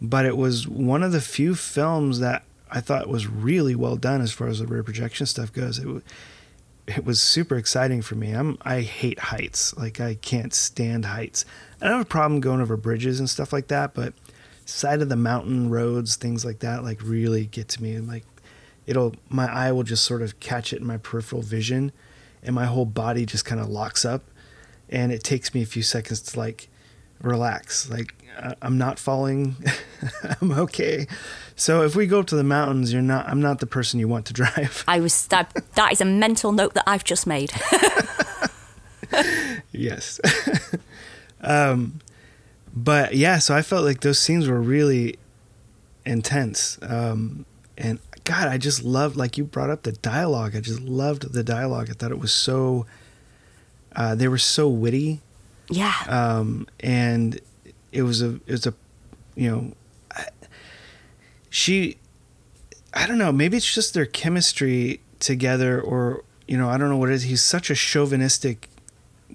[0.00, 4.20] But it was one of the few films that I thought was really well done
[4.20, 5.78] as far as the rear projection stuff goes.
[5.78, 6.00] It wa-
[6.86, 8.32] it was super exciting for me.
[8.32, 11.44] I'm I hate heights, like I can't stand heights.
[11.80, 14.12] I don't have a problem going over bridges and stuff like that, but
[14.66, 17.98] side of the mountain roads, things like that, like really get to me.
[17.98, 18.24] Like
[18.86, 21.92] it'll my eye will just sort of catch it in my peripheral vision
[22.42, 24.22] and my whole body just kind of locks up
[24.88, 26.68] and it takes me a few seconds to like
[27.20, 27.88] relax.
[27.88, 28.14] Like
[28.60, 29.56] i'm not falling.
[30.40, 31.06] I'm okay.
[31.56, 34.08] So if we go up to the mountains you're not i'm not the person you
[34.08, 34.84] want to drive.
[34.86, 37.52] I was that, that is a mental note that I've just made.
[39.72, 40.20] yes.
[41.40, 42.00] Um
[42.76, 45.16] but yeah so i felt like those scenes were really
[46.04, 47.46] intense um
[47.78, 50.56] and god i just loved like you brought up the dialogue.
[50.56, 51.88] I just loved the dialogue.
[51.90, 52.86] I thought it was so
[53.94, 55.20] uh they were so witty.
[55.70, 55.94] Yeah.
[56.08, 57.40] um and
[57.92, 58.74] it was a it was a
[59.34, 59.72] you know
[60.12, 60.26] I,
[61.50, 61.96] she
[62.92, 66.96] i don't know maybe it's just their chemistry together or you know i don't know
[66.96, 67.22] what it is.
[67.24, 68.68] He's such a chauvinistic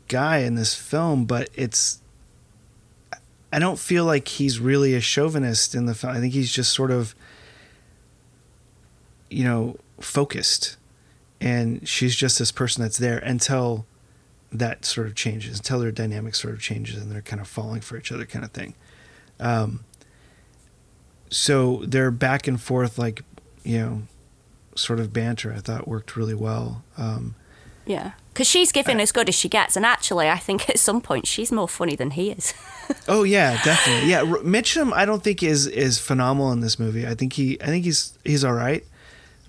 [0.07, 1.99] guy in this film but it's
[3.51, 6.13] i don't feel like he's really a chauvinist in the film.
[6.15, 7.15] I think he's just sort of
[9.29, 10.77] you know focused
[11.41, 13.85] and she's just this person that's there until
[14.51, 17.81] that sort of changes until their dynamic sort of changes and they're kind of falling
[17.81, 18.73] for each other kind of thing
[19.39, 19.81] um,
[21.29, 23.23] so their back and forth like
[23.63, 24.01] you know
[24.75, 27.35] sort of banter i thought worked really well um,
[27.85, 28.11] Yeah.
[28.33, 29.75] Because she's giving as good as she gets.
[29.75, 32.53] And actually, I think at some point she's more funny than he is.
[33.09, 37.05] oh yeah definitely yeah R- mitchum i don't think is is phenomenal in this movie
[37.05, 38.83] i think he i think he's he's all right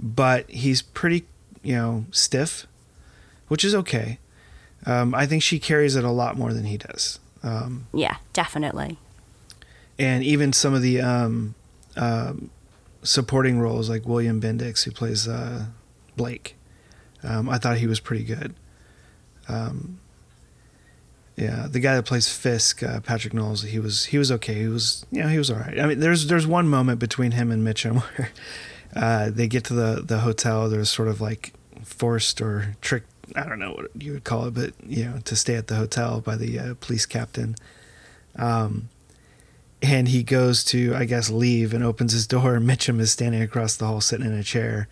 [0.00, 1.24] but he's pretty
[1.62, 2.66] you know stiff
[3.48, 4.18] which is okay
[4.86, 8.98] um, i think she carries it a lot more than he does um, yeah, definitely.
[9.98, 11.54] and even some of the um,
[11.96, 12.50] um
[13.02, 15.66] supporting roles like William Bendix, who plays uh,
[16.16, 16.56] Blake,
[17.22, 18.54] um, I thought he was pretty good.
[19.48, 19.98] Um,
[21.36, 24.54] yeah, the guy that plays Fisk, uh, Patric Knowles, he was he was okay.
[24.54, 25.78] He was you know he was all right.
[25.80, 28.30] I mean, there's there's one moment between him and Mitchum where
[28.94, 30.68] uh, they get to the the hotel.
[30.68, 31.52] There's sort of like
[31.84, 33.08] forced or tricked.
[33.36, 35.76] I don't know what you would call it, but you know, to stay at the
[35.76, 37.56] hotel by the uh, police captain.
[38.36, 38.88] Um,
[39.82, 42.56] and he goes to, I guess, leave and opens his door.
[42.58, 44.88] Mitchum is standing across the hall, sitting in a chair,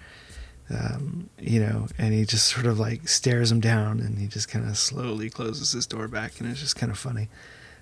[0.70, 4.48] um, you know, and he just sort of like stares him down, and he just
[4.48, 7.28] kind of slowly closes his door back, and it's just kind of funny.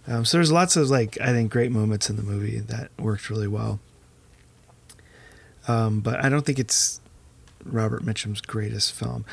[0.09, 3.29] Um, so there's lots of like I think great moments in the movie that worked
[3.29, 3.81] really well.
[5.69, 7.01] Um, but I don't think it's
[7.65, 9.25] Robert Mitchum's greatest film.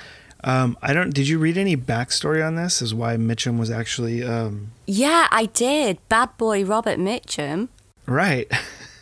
[0.43, 1.13] Um, I don't.
[1.13, 2.81] Did you read any backstory on this?
[2.81, 5.97] As why Mitchum was actually um, Yeah, I did.
[6.09, 7.69] Bad boy Robert Mitchum.
[8.05, 8.51] right?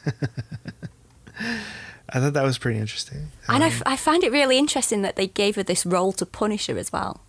[2.13, 3.29] I thought that was pretty interesting.
[3.47, 6.25] and I, f- I find it really interesting that they gave her this role to
[6.25, 7.21] punish her as well.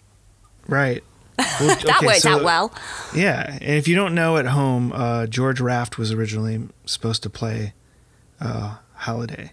[0.67, 1.03] Right.
[1.61, 2.73] Well, that okay, worked so- out well.
[3.15, 7.31] Yeah, and if you don't know at home, uh, George Raft was originally supposed to
[7.31, 7.73] play
[8.41, 9.53] uh, Halliday,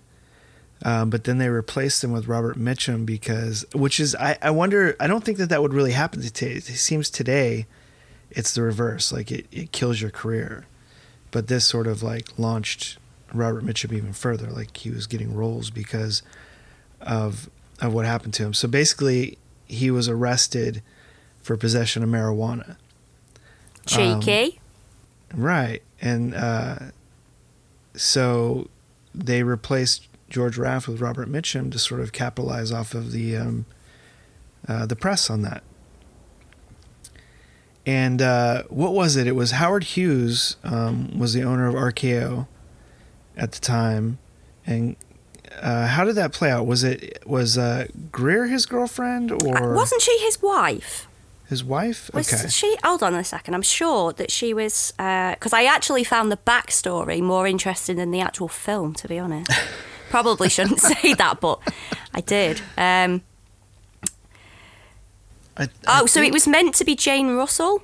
[0.84, 4.96] um, but then they replaced him with Robert Mitchum because, which is, I, I wonder,
[5.00, 6.54] I don't think that that would really happen today.
[6.54, 7.66] It seems today,
[8.32, 9.12] it's the reverse.
[9.12, 10.66] Like it, it kills your career,
[11.32, 12.98] but this sort of like launched
[13.34, 14.48] Robert Mitchum even further.
[14.48, 16.22] Like he was getting roles because
[17.02, 17.50] of
[17.82, 18.54] of what happened to him.
[18.54, 20.82] So basically, he was arrested
[21.42, 22.76] for possession of marijuana.
[24.12, 24.22] Um,
[25.34, 25.82] Right.
[26.02, 26.78] And uh,
[27.96, 28.68] so
[29.16, 33.66] they replaced George Raft with Robert Mitchum to sort of capitalize off of the um,
[34.68, 35.64] uh, the press on that.
[37.86, 39.26] And uh, what was it?
[39.26, 42.48] It was Howard Hughes um, was the owner of RKO
[43.36, 44.20] at the time,
[44.66, 44.96] and
[45.62, 46.66] uh, how did that play out?
[46.66, 51.08] Was it was uh, Greer his girlfriend or Wasn't she his wife?
[51.50, 52.12] his wife?
[52.14, 52.78] Was okay, she?
[52.84, 53.56] Hold on a second.
[53.56, 58.22] I'm sure that she was because I actually found the backstory more interesting than the
[58.22, 58.94] actual film.
[58.94, 59.52] To be honest,
[60.10, 61.60] probably shouldn't say that, but
[62.14, 62.62] I did.
[62.78, 63.22] Um,
[65.58, 67.84] I, oh, so it was meant to be Jane Russell,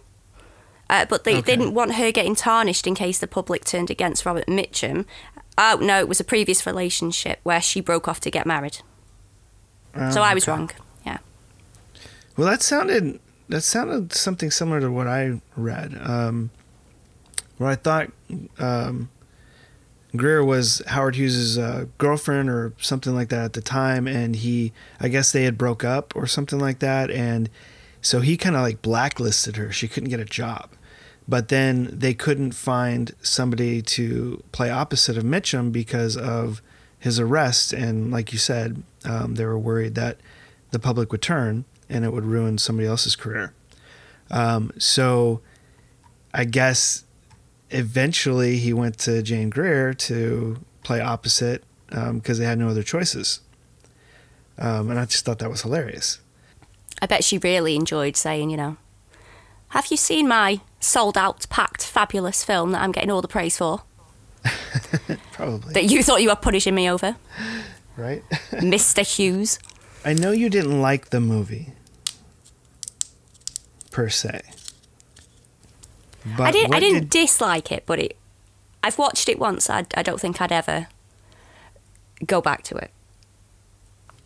[0.90, 1.56] uh, but they Okay.
[1.56, 5.06] didn't want her getting tarnished in case the public turned against Robert Mitchum.
[5.58, 8.78] Oh no, it was a previous relationship where she broke off to get married.
[10.12, 10.52] so I was okay.
[10.52, 10.72] wrong.
[11.06, 11.18] Yeah.
[12.38, 13.20] Well, that sounded
[13.50, 15.98] that sounded something similar to what I read.
[16.02, 16.50] Um,
[17.58, 18.12] where I thought
[18.60, 19.10] um,
[20.18, 24.74] Greer was Howard Hughes's uh, girlfriend or something like that at the time, and he,
[25.00, 27.50] I guess they had broke up or something like that, and
[28.02, 29.72] so he kind of like blacklisted her.
[29.72, 30.70] She couldn't get a job,
[31.28, 36.62] but then they couldn't find somebody to play opposite of Mitchum because of
[37.00, 40.18] his arrest, and like you said, um, they were worried that
[40.72, 43.54] the public would turn and it would ruin somebody else's career.
[44.32, 45.42] Um, so
[46.34, 47.06] I guess
[47.76, 53.42] eventually he went to Jane Greer to play opposite because they had no other choices.
[54.58, 56.20] Um, and I just thought that was hilarious.
[57.02, 58.78] I bet she really enjoyed saying, you know,
[59.70, 63.58] have you seen my sold out, packed, fabulous film that I'm getting all the praise
[63.58, 63.84] for?
[65.34, 65.74] Probably.
[65.74, 67.18] That you thought you were punishing me over,
[67.98, 68.24] right?
[68.52, 69.06] Mr.
[69.06, 69.60] Hughes.
[70.06, 71.74] I know you didn't like the movie
[73.92, 74.42] per se.
[76.38, 76.74] But I didn't.
[76.74, 78.18] I didn't did- dislike it, but it.
[78.84, 79.70] I've watched it once.
[79.70, 80.88] I, I don't think I'd ever
[82.26, 82.92] go back to it.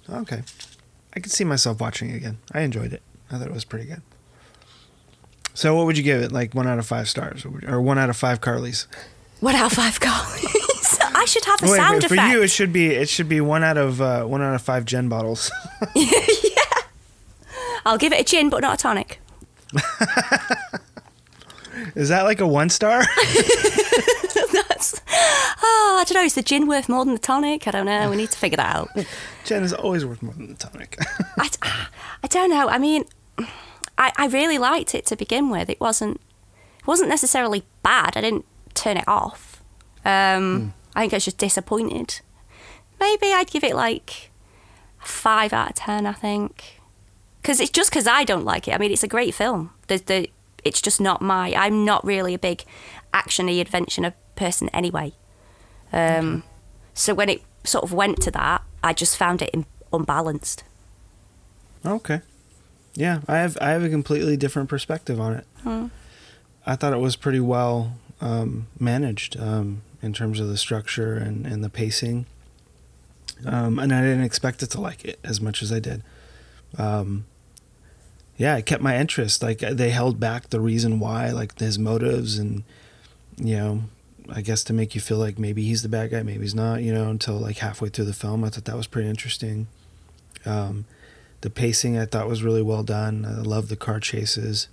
[0.09, 0.43] Okay.
[1.15, 2.37] I could see myself watching it again.
[2.53, 3.01] I enjoyed it.
[3.31, 4.01] I thought it was pretty good.
[5.53, 6.31] So, what would you give it?
[6.31, 8.85] Like one out of five stars, or one out of five Carlys?
[9.39, 10.97] One out of five Carlys.
[11.15, 12.31] I should have a Wait, sound wait, for effect.
[12.33, 14.85] you, it should be it should be one out of uh, one out of five
[14.85, 15.51] gin bottles.
[15.95, 16.63] Yeah,
[17.85, 19.19] I'll give it a gin, but not a tonic.
[21.99, 23.01] Is that like a one star?
[24.53, 25.01] That's.
[25.61, 26.23] Oh, I don't know.
[26.23, 27.67] Is the gin worth more than the tonic?
[27.67, 28.09] I don't know.
[28.09, 28.89] We need to figure that out.
[29.43, 30.97] gin is always worth more than the tonic.
[31.37, 31.89] I, ah,
[32.23, 32.69] I don't know.
[32.69, 33.03] I mean,
[33.97, 35.69] I, I really liked it to begin with.
[35.69, 36.21] It wasn't
[36.79, 38.15] it wasn't necessarily bad.
[38.15, 38.45] I didn't
[38.75, 39.61] turn it off.
[40.05, 40.67] Um, hmm.
[40.95, 42.21] I think I was just disappointed.
[42.97, 44.31] Maybe I'd give it like
[45.03, 46.05] a five out of ten.
[46.05, 46.79] I think
[47.41, 48.73] because it's just because I don't like it.
[48.73, 49.71] I mean, it's a great film.
[49.87, 50.29] The the
[50.64, 51.53] it's just not my.
[51.53, 52.64] I'm not really a big
[53.14, 55.14] actiony adventure person anyway.
[55.91, 56.43] Um,
[56.93, 60.64] so when it sort of went to that, I just found it in, unbalanced.
[61.86, 62.22] okay.
[62.95, 65.47] Yeah, I have I have a completely different perspective on it.
[65.64, 65.88] Hmm.
[66.66, 71.45] I thought it was pretty well um, managed um, in terms of the structure and,
[71.45, 72.26] and the pacing.
[73.45, 76.03] Um, and I didn't expect it to like it as much as I did.
[76.78, 77.26] Um,
[78.39, 79.43] yeah, it kept my interest.
[79.43, 82.63] Like they held back the reason why, like his motives, and
[83.37, 83.83] you know,
[84.29, 86.81] I guess to make you feel like maybe he's the bad guy, maybe he's not.
[86.81, 89.67] You know, until like halfway through the film, I thought that was pretty interesting.
[90.45, 90.85] Um,
[91.41, 93.25] the pacing I thought was really well done.
[93.25, 94.69] I love the car chases.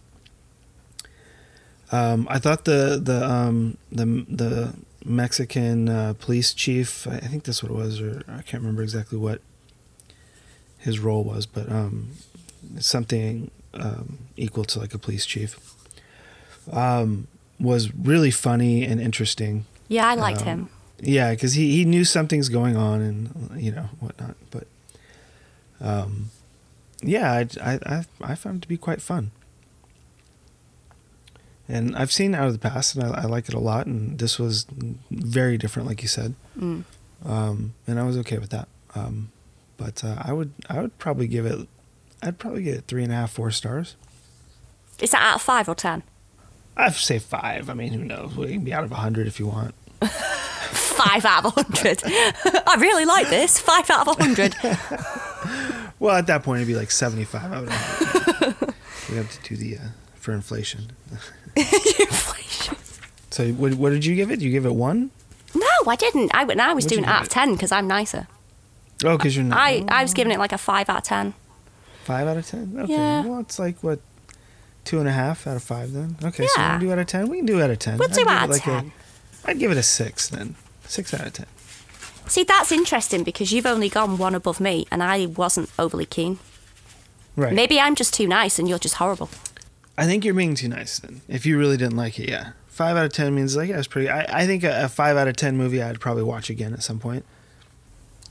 [1.91, 7.43] Um, I thought the the um, the the Mexican uh, police chief, I I think
[7.43, 9.41] that's what it was, or I can't remember exactly what
[10.79, 12.11] his role was, but um,
[12.79, 15.59] something um, equal to like a police chief,
[16.73, 17.27] um,
[17.61, 19.65] was really funny and interesting.
[19.89, 20.69] Yeah, I liked Um, him.
[21.01, 24.35] Yeah, because he, he knew something's going on and you know whatnot.
[24.51, 24.67] But
[25.81, 26.31] um,
[27.03, 29.31] yeah, I, I I I found it to be quite fun.
[31.69, 33.87] And I've seen Out of the Past, and I, I like it a lot.
[33.87, 34.67] And this was
[35.11, 36.35] very different, like you said.
[36.59, 36.85] Mm.
[37.25, 38.69] Um, and I was okay with that.
[38.95, 39.33] Um,
[39.77, 41.67] but uh, I would I would probably give it
[42.23, 43.97] I'd probably get three and a half four stars.
[45.01, 46.03] Is that out of five or ten?
[46.77, 47.71] I'd say five.
[47.71, 48.37] I mean, who knows?
[48.37, 49.75] We can be out of a hundred if you want.
[50.07, 52.03] Five out of a hundred.
[52.07, 53.59] I really like this.
[53.59, 54.57] Five out of a hundred.
[55.99, 58.75] Well, at that point, it'd be like seventy-five out of hundred.
[59.09, 60.93] we have to do the uh, for inflation.
[61.57, 62.77] Inflation.
[63.31, 64.43] So, what, what did you give it?
[64.43, 65.11] You give it one?
[65.55, 66.33] No, I didn't.
[66.35, 68.27] I, no, I was What'd doing out of ten because I'm nicer.
[69.05, 69.59] Oh, because you're not.
[69.59, 71.33] I, I was giving it like a five out of ten.
[72.07, 72.73] Five out of ten.
[72.79, 72.93] Okay.
[72.93, 73.25] Yeah.
[73.27, 74.01] Well, it's like what
[74.85, 76.17] Two and a half out of five then.
[76.23, 76.71] Okay, so we Yeah.
[76.79, 77.29] can do out of ten.
[77.29, 77.99] We can do out of ten.
[77.99, 78.93] We'll I'd do give it out of like a- 10.
[79.45, 80.55] I'd give it a six then.
[80.87, 81.47] Six out of ten.
[82.29, 86.39] See, that's interesting because you've only gone one above me, and I wasn't overly keen.
[87.35, 87.53] Right.
[87.53, 89.29] Maybe I'm just too nice, and you're just horrible.
[89.99, 91.23] I think you're being too nice then.
[91.29, 92.51] If you really didn't like it, yeah.
[92.69, 94.09] Five out of ten means like yeah, it's pretty.
[94.09, 96.85] I, I think a, a five out of ten movie I'd probably watch again at
[96.85, 97.25] some point.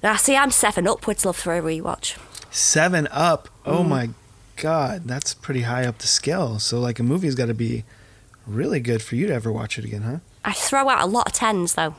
[0.04, 1.26] Ah, see, I'm seven upwards.
[1.26, 2.16] Love for a rewatch.
[2.56, 3.50] Seven up.
[3.66, 3.88] Oh Mm.
[3.90, 4.10] my
[4.56, 6.58] god, that's pretty high up the scale.
[6.60, 7.84] So like a movie's got to be
[8.48, 10.18] really good for you to ever watch it again, huh?
[10.46, 11.96] I throw out a lot of tens though.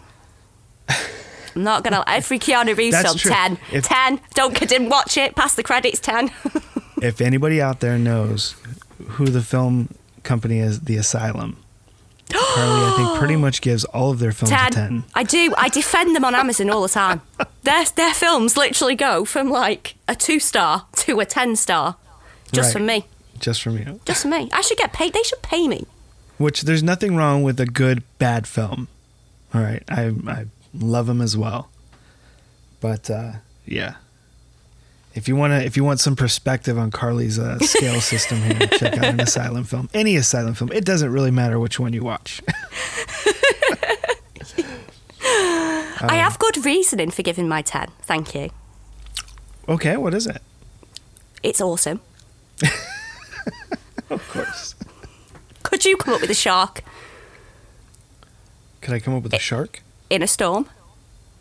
[0.88, 2.02] I'm not gonna.
[2.06, 3.30] Every Keanu Reeves film, true.
[3.30, 4.20] ten, If- ten.
[4.34, 5.34] Don't didn't watch it.
[5.34, 6.30] Past the credits, ten.
[7.02, 8.54] if anybody out there knows
[9.08, 9.88] who the film
[10.22, 11.56] company is, The Asylum,
[12.32, 14.66] Carly, I think pretty much gives all of their films ten.
[14.66, 15.04] a ten.
[15.14, 15.54] I do.
[15.56, 17.20] I defend them on Amazon all the time.
[17.62, 21.96] Their their films literally go from like a two star to a ten star,
[22.52, 22.80] just Right.
[22.80, 23.06] for me.
[23.38, 24.00] Just from you.
[24.04, 24.48] Just for me.
[24.52, 25.12] I should get paid.
[25.12, 25.84] They should pay me.
[26.38, 28.88] Which there's nothing wrong with a good bad film.
[29.54, 31.68] All right, I I love them as well.
[32.80, 33.32] But uh,
[33.64, 33.94] yeah,
[35.16, 38.66] if you want to, if you want some perspective on Carly's uh, scale system here,
[38.68, 39.88] check out an asylum film.
[39.94, 40.70] Any asylum film.
[40.72, 42.42] It doesn't really matter which one you watch.
[45.98, 47.88] Um, I have good reasoning for giving my ten.
[48.02, 48.50] Thank you.
[49.66, 50.42] okay, what is it?
[51.42, 52.00] It's awesome.
[54.10, 54.74] Of course.
[55.64, 56.84] Could you come up with a shark
[58.82, 59.82] Could I come up with a shark?
[60.10, 60.66] in a storm?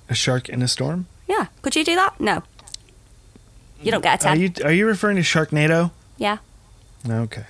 [0.09, 1.05] A shark in a storm?
[1.28, 1.47] Yeah.
[1.61, 2.19] Could you do that?
[2.19, 2.41] No.
[3.82, 5.91] You don't get a Are you are you referring to Sharknado?
[6.17, 6.38] Yeah.
[7.07, 7.45] Okay.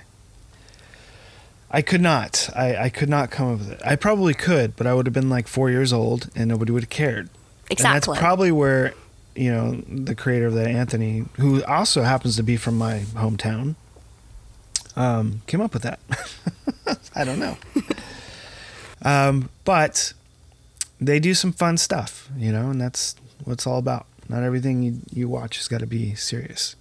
[1.70, 2.48] I could not.
[2.54, 3.80] I, I could not come up with it.
[3.84, 6.84] I probably could, but I would have been like four years old and nobody would
[6.84, 7.28] have cared.
[7.70, 7.84] Exactly.
[7.86, 8.94] And that's probably where,
[9.34, 13.74] you know, the creator of that, Anthony, who also happens to be from my hometown,
[14.94, 15.98] um, came up with that.
[17.14, 17.58] I don't know.
[19.02, 20.12] um, but
[21.00, 24.06] they do some fun stuff, you know, and that's what it's all about.
[24.28, 26.76] Not everything you, you watch has got to be serious.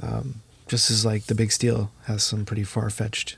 [0.00, 3.36] Um, just as like the Big Steal has some pretty far fetched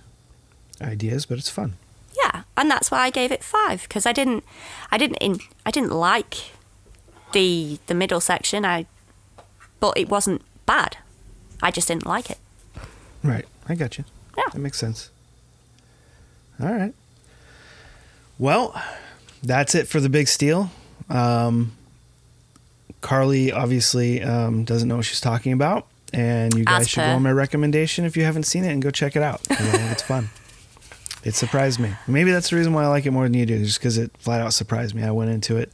[0.80, 1.74] ideas, but it's fun.
[2.16, 4.44] Yeah, and that's why I gave it five because I didn't,
[4.90, 6.52] I didn't, in, I didn't like
[7.32, 8.64] the the middle section.
[8.64, 8.86] I,
[9.80, 10.96] but it wasn't bad.
[11.62, 12.38] I just didn't like it.
[13.22, 13.46] Right.
[13.68, 14.04] I got you.
[14.36, 14.44] Yeah.
[14.52, 15.10] That makes sense.
[16.60, 16.94] All right.
[18.38, 18.80] Well,
[19.42, 20.70] that's it for the big steal.
[21.08, 21.72] Um,
[23.00, 27.06] Carly obviously um, doesn't know what she's talking about, and you guys As should per.
[27.06, 29.40] go on my recommendation if you haven't seen it and go check it out.
[29.50, 30.30] I think it's fun.
[31.24, 31.92] It surprised me.
[32.06, 34.10] Maybe that's the reason why I like it more than you do, just because it
[34.18, 35.02] flat out surprised me.
[35.02, 35.70] I went into it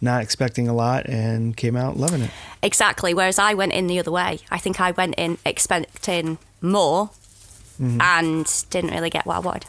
[0.00, 2.30] not expecting a lot and came out loving it.
[2.62, 3.12] Exactly.
[3.14, 4.38] Whereas I went in the other way.
[4.50, 7.10] I think I went in expecting more,
[7.80, 8.00] Mhm.
[8.00, 9.66] and didn't really get what I wanted.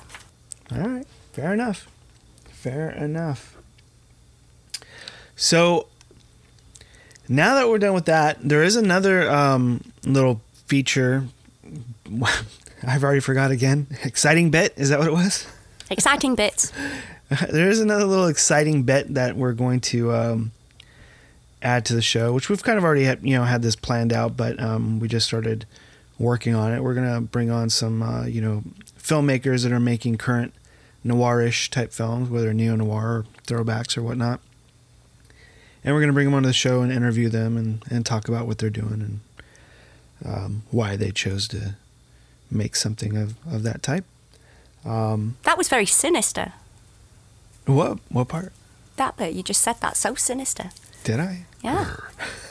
[0.72, 1.88] All right, fair enough.
[2.52, 3.56] Fair enough.
[5.36, 5.88] So
[7.30, 11.26] now that we're done with that, there is another um, little feature.
[12.86, 13.88] I've already forgot again.
[14.04, 15.48] Exciting bit is that what it was?
[15.90, 16.74] Exciting bits.
[17.50, 20.52] there is another little exciting bit that we're going to um,
[21.62, 24.12] add to the show, which we've kind of already had, you know had this planned
[24.12, 25.66] out, but um, we just started
[26.18, 26.84] working on it.
[26.84, 28.64] We're gonna bring on some uh, you know
[28.98, 30.54] filmmakers that are making current
[31.06, 34.40] noirish type films, whether neo noir or throwbacks or whatnot.
[35.84, 38.48] And we're gonna bring them onto the show and interview them and, and talk about
[38.48, 39.20] what they're doing and
[40.26, 41.76] um, why they chose to
[42.52, 44.04] make something of, of that type.
[44.86, 46.54] Um, That was very sinister.
[47.66, 48.52] what what part
[48.98, 50.72] That bit you just said that so sinister.
[51.04, 51.46] did I?
[51.64, 51.96] Yeah.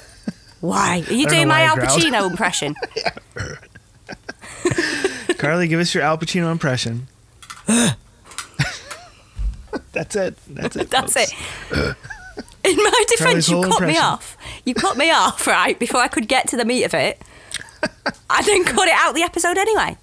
[0.60, 1.76] Why are you doing my Al.
[1.76, 2.74] Pacino impression?
[5.38, 7.06] Carly, give us your Al Pacino impression.
[9.92, 10.36] That's it.
[10.48, 10.90] That's it.
[10.90, 11.32] That's folks.
[11.72, 11.96] it.
[12.68, 14.36] In my defence, you cut me off.
[14.64, 17.20] You cut me off, right, before I could get to the meat of it.
[18.30, 19.96] I didn't cut it out the episode anyway.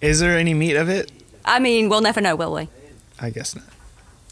[0.00, 1.12] Is there any meat of it?
[1.44, 2.68] I mean, we'll never know, will we?
[3.20, 3.64] I guess not.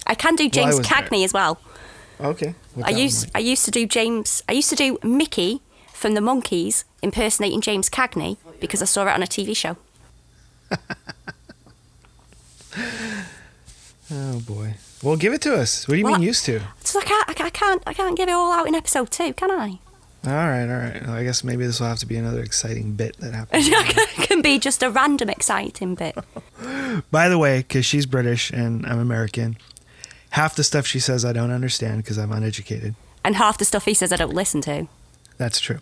[0.06, 0.84] I can do Well, James there.
[0.84, 1.60] Cagney as well.
[2.20, 2.54] Okay.
[2.82, 4.42] I used one I used to do James.
[4.48, 5.60] I used to do Mickey
[5.92, 9.76] from the Monkees impersonating James Cagney because I saw it on a TV show.
[14.10, 14.74] Oh boy.
[15.02, 15.86] Well, give it to us.
[15.86, 16.60] What do you Well, mean used to?
[16.84, 19.10] So I can't, I can't, I can't, I can't give it all out in episode
[19.10, 19.78] two, can I?
[20.26, 21.02] All right, all right.
[21.06, 23.66] Well, I guess maybe this will have to be another exciting bit that happens.
[23.68, 26.16] it can be just a random exciting bit.
[27.10, 29.56] By the way, because she's British and I'm American,
[30.30, 32.96] half the stuff she says I don't understand because I'm uneducated.
[33.24, 34.88] And half the stuff he says I don't listen to.
[35.36, 35.78] That's true.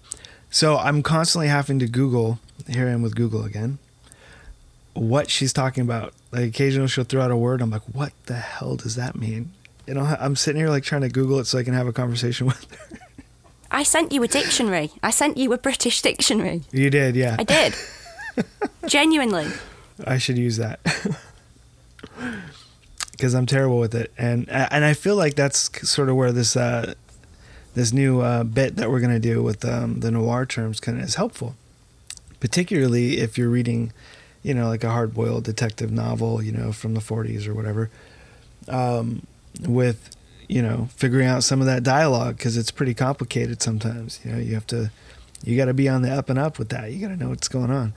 [0.50, 2.38] So I'm constantly having to Google
[2.68, 3.78] here I am with Google again.
[4.96, 6.14] What she's talking about.
[6.32, 7.60] Like occasionally she'll throw out a word.
[7.62, 9.52] I'm like, what the hell does that mean?
[9.86, 11.92] You know, I'm sitting here like trying to Google it so I can have a
[11.92, 12.98] conversation with her.
[13.70, 14.90] I sent you a dictionary.
[15.02, 16.62] I sent you a British dictionary.
[16.72, 17.36] You did, yeah.
[17.38, 17.74] I did.
[18.86, 19.48] Genuinely.
[20.04, 20.80] I should use that
[23.12, 26.56] because I'm terrible with it, and and I feel like that's sort of where this
[26.56, 26.94] uh,
[27.74, 31.04] this new uh, bit that we're gonna do with um, the noir terms kind of
[31.04, 31.56] is helpful,
[32.40, 33.92] particularly if you're reading,
[34.46, 37.90] you know, like a hard-boiled detective novel, you know, from the 40s or whatever,
[38.68, 39.26] um,
[39.62, 40.10] with
[40.48, 44.20] you know figuring out some of that dialogue because it's pretty complicated sometimes.
[44.24, 44.92] You know, you have to
[45.42, 46.92] you got to be on the up and up with that.
[46.92, 47.92] You got to know what's going on.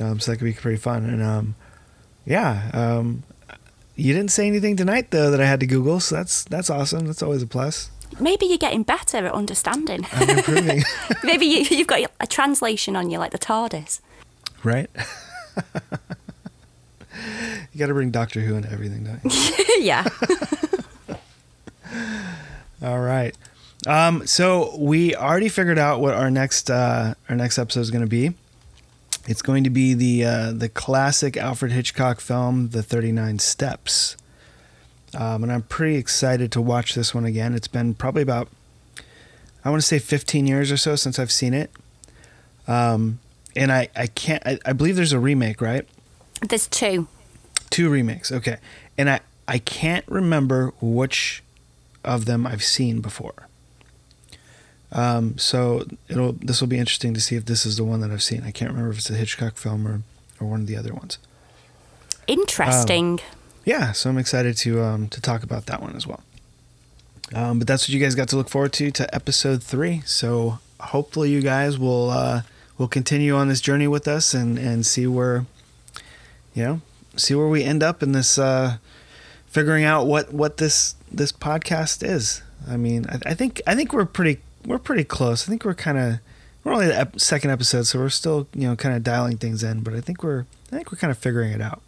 [0.00, 1.04] Um, so that could be pretty fun.
[1.04, 1.54] And um,
[2.26, 3.22] yeah, um,
[3.94, 7.06] you didn't say anything tonight though that I had to Google, so that's that's awesome.
[7.06, 7.88] That's always a plus.
[8.18, 10.06] Maybe you're getting better at understanding.
[10.12, 10.82] I'm improving,
[11.24, 14.00] Maybe you, you've got a translation on you like the TARDIS.
[14.64, 14.90] right?
[17.72, 19.64] you got to bring Doctor Who into everything, don't you?
[19.80, 20.06] yeah.
[22.82, 23.36] All right.
[23.86, 28.04] Um, so we already figured out what our next uh, our next episode is going
[28.04, 28.34] to be.
[29.26, 34.16] It's going to be the uh, the classic Alfred Hitchcock film, The Thirty Nine Steps,
[35.14, 37.54] um, and I'm pretty excited to watch this one again.
[37.54, 38.48] It's been probably about
[39.64, 41.70] I want to say 15 years or so since I've seen it,
[42.66, 43.20] um,
[43.56, 45.86] and I I can't I, I believe there's a remake, right?
[46.46, 47.06] There's two.
[47.70, 48.58] Two remakes, okay,
[48.98, 51.42] and I I can't remember which
[52.04, 53.48] of them I've seen before.
[54.90, 58.10] Um, so it'll this will be interesting to see if this is the one that
[58.10, 58.42] I've seen.
[58.44, 60.02] I can't remember if it's a Hitchcock film or
[60.40, 61.18] or one of the other ones.
[62.26, 63.20] Interesting.
[63.64, 66.22] Yeah, so I'm excited to um, to talk about that one as well.
[67.34, 70.02] Um, but that's what you guys got to look forward to to episode three.
[70.04, 72.42] So hopefully you guys will uh,
[72.82, 75.46] will continue on this journey with us and and see where
[76.52, 76.80] you know
[77.16, 78.76] see where we end up in this uh,
[79.46, 82.42] figuring out what what this this podcast is.
[82.68, 85.46] I mean, I, I think I think we're pretty we're pretty close.
[85.46, 86.18] I think we're kind of
[86.64, 89.62] we're only the ep- second episode, so we're still you know kind of dialing things
[89.62, 89.82] in.
[89.82, 91.82] But I think we're I think we're kind of figuring it out.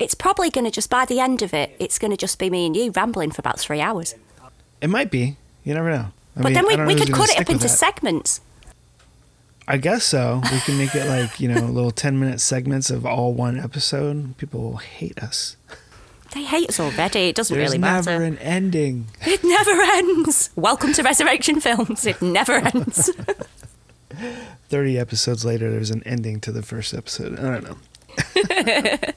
[0.00, 2.48] It's probably going to just, by the end of it, it's going to just be
[2.48, 4.14] me and you rambling for about three hours.
[4.80, 5.36] It might be.
[5.64, 6.06] You never know.
[6.34, 7.68] I but mean, then we, we could cut it up into that.
[7.68, 8.40] segments.
[9.66, 10.40] I guess so.
[10.50, 14.36] We can make it like you know little ten minute segments of all one episode.
[14.36, 15.56] People will hate us.
[16.32, 17.28] They hate us already.
[17.28, 18.04] It doesn't There's really matter.
[18.04, 19.06] There's never an ending.
[19.20, 20.50] It never ends.
[20.56, 22.06] Welcome to Resurrection Films.
[22.06, 23.10] It never ends.
[24.68, 27.38] Thirty episodes later, there's an ending to the first episode.
[27.38, 27.76] I don't know.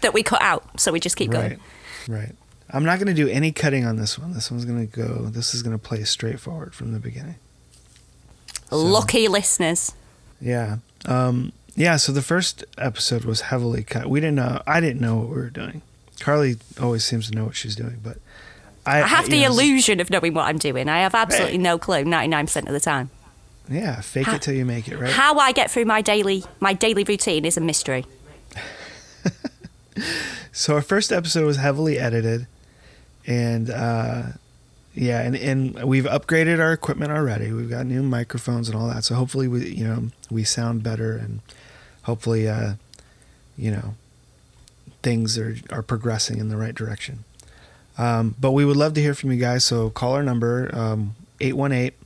[0.00, 1.60] that we cut out, so we just keep right, going.
[2.08, 2.34] right.
[2.70, 4.32] I'm not going to do any cutting on this one.
[4.32, 5.26] This one's going to go.
[5.26, 7.36] This is going to play straightforward from the beginning.
[8.70, 9.92] Lucky listeners.
[10.40, 10.78] Yeah.
[11.06, 11.96] Um, yeah.
[11.96, 14.08] So the first episode was heavily cut.
[14.08, 14.62] We didn't know.
[14.66, 15.82] I didn't know what we were doing.
[16.20, 18.18] Carly always seems to know what she's doing, but
[18.84, 20.88] I, I have you the know, illusion of knowing what I'm doing.
[20.88, 23.10] I have absolutely no clue 99% of the time.
[23.70, 25.12] Yeah, fake it till you make it, right?
[25.12, 28.04] How I get through my daily my daily routine is a mystery.
[30.52, 32.46] So our first episode was heavily edited,
[33.26, 34.22] and uh,
[34.94, 37.52] yeah, and, and we've upgraded our equipment already.
[37.52, 39.04] We've got new microphones and all that.
[39.04, 41.40] So hopefully we you know we sound better, and
[42.02, 42.74] hopefully uh,
[43.56, 43.94] you know
[45.02, 47.24] things are are progressing in the right direction.
[47.98, 49.64] Um, but we would love to hear from you guys.
[49.64, 51.96] So call our number um, 818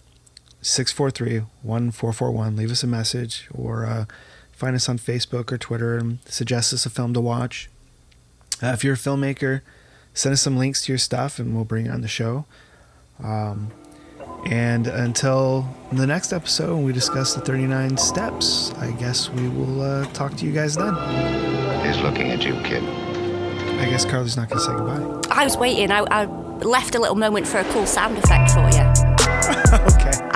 [0.61, 2.57] 643 1441.
[2.57, 4.05] Leave us a message or uh,
[4.53, 7.69] find us on Facebook or Twitter and suggest us a film to watch.
[8.63, 9.61] Uh, if you're a filmmaker,
[10.15, 12.45] send us some links to your stuff and we'll bring it on the show.
[13.23, 13.71] Um,
[14.47, 19.81] and until the next episode, when we discuss the 39 steps, I guess we will
[19.81, 20.95] uh, talk to you guys then.
[21.87, 22.83] He's looking at you, kid.
[23.81, 25.31] I guess Carly's not going to say goodbye.
[25.31, 25.91] I was waiting.
[25.91, 28.84] I, I left a little moment for a cool sound effect for you.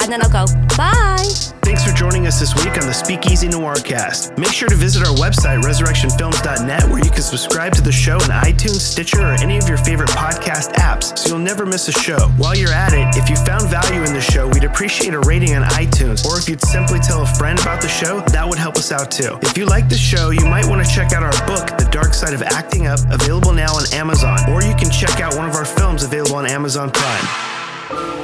[0.09, 1.23] And then I'll go, bye.
[1.61, 4.39] Thanks for joining us this week on the Speakeasy Noircast.
[4.39, 8.33] Make sure to visit our website, resurrectionfilms.net, where you can subscribe to the show in
[8.33, 12.17] iTunes, Stitcher, or any of your favorite podcast apps so you'll never miss a show.
[12.39, 15.55] While you're at it, if you found value in the show, we'd appreciate a rating
[15.55, 18.77] on iTunes, or if you'd simply tell a friend about the show, that would help
[18.77, 19.39] us out too.
[19.43, 22.15] If you like the show, you might want to check out our book, The Dark
[22.15, 25.55] Side of Acting Up, available now on Amazon, or you can check out one of
[25.55, 28.18] our films available on Amazon Prime.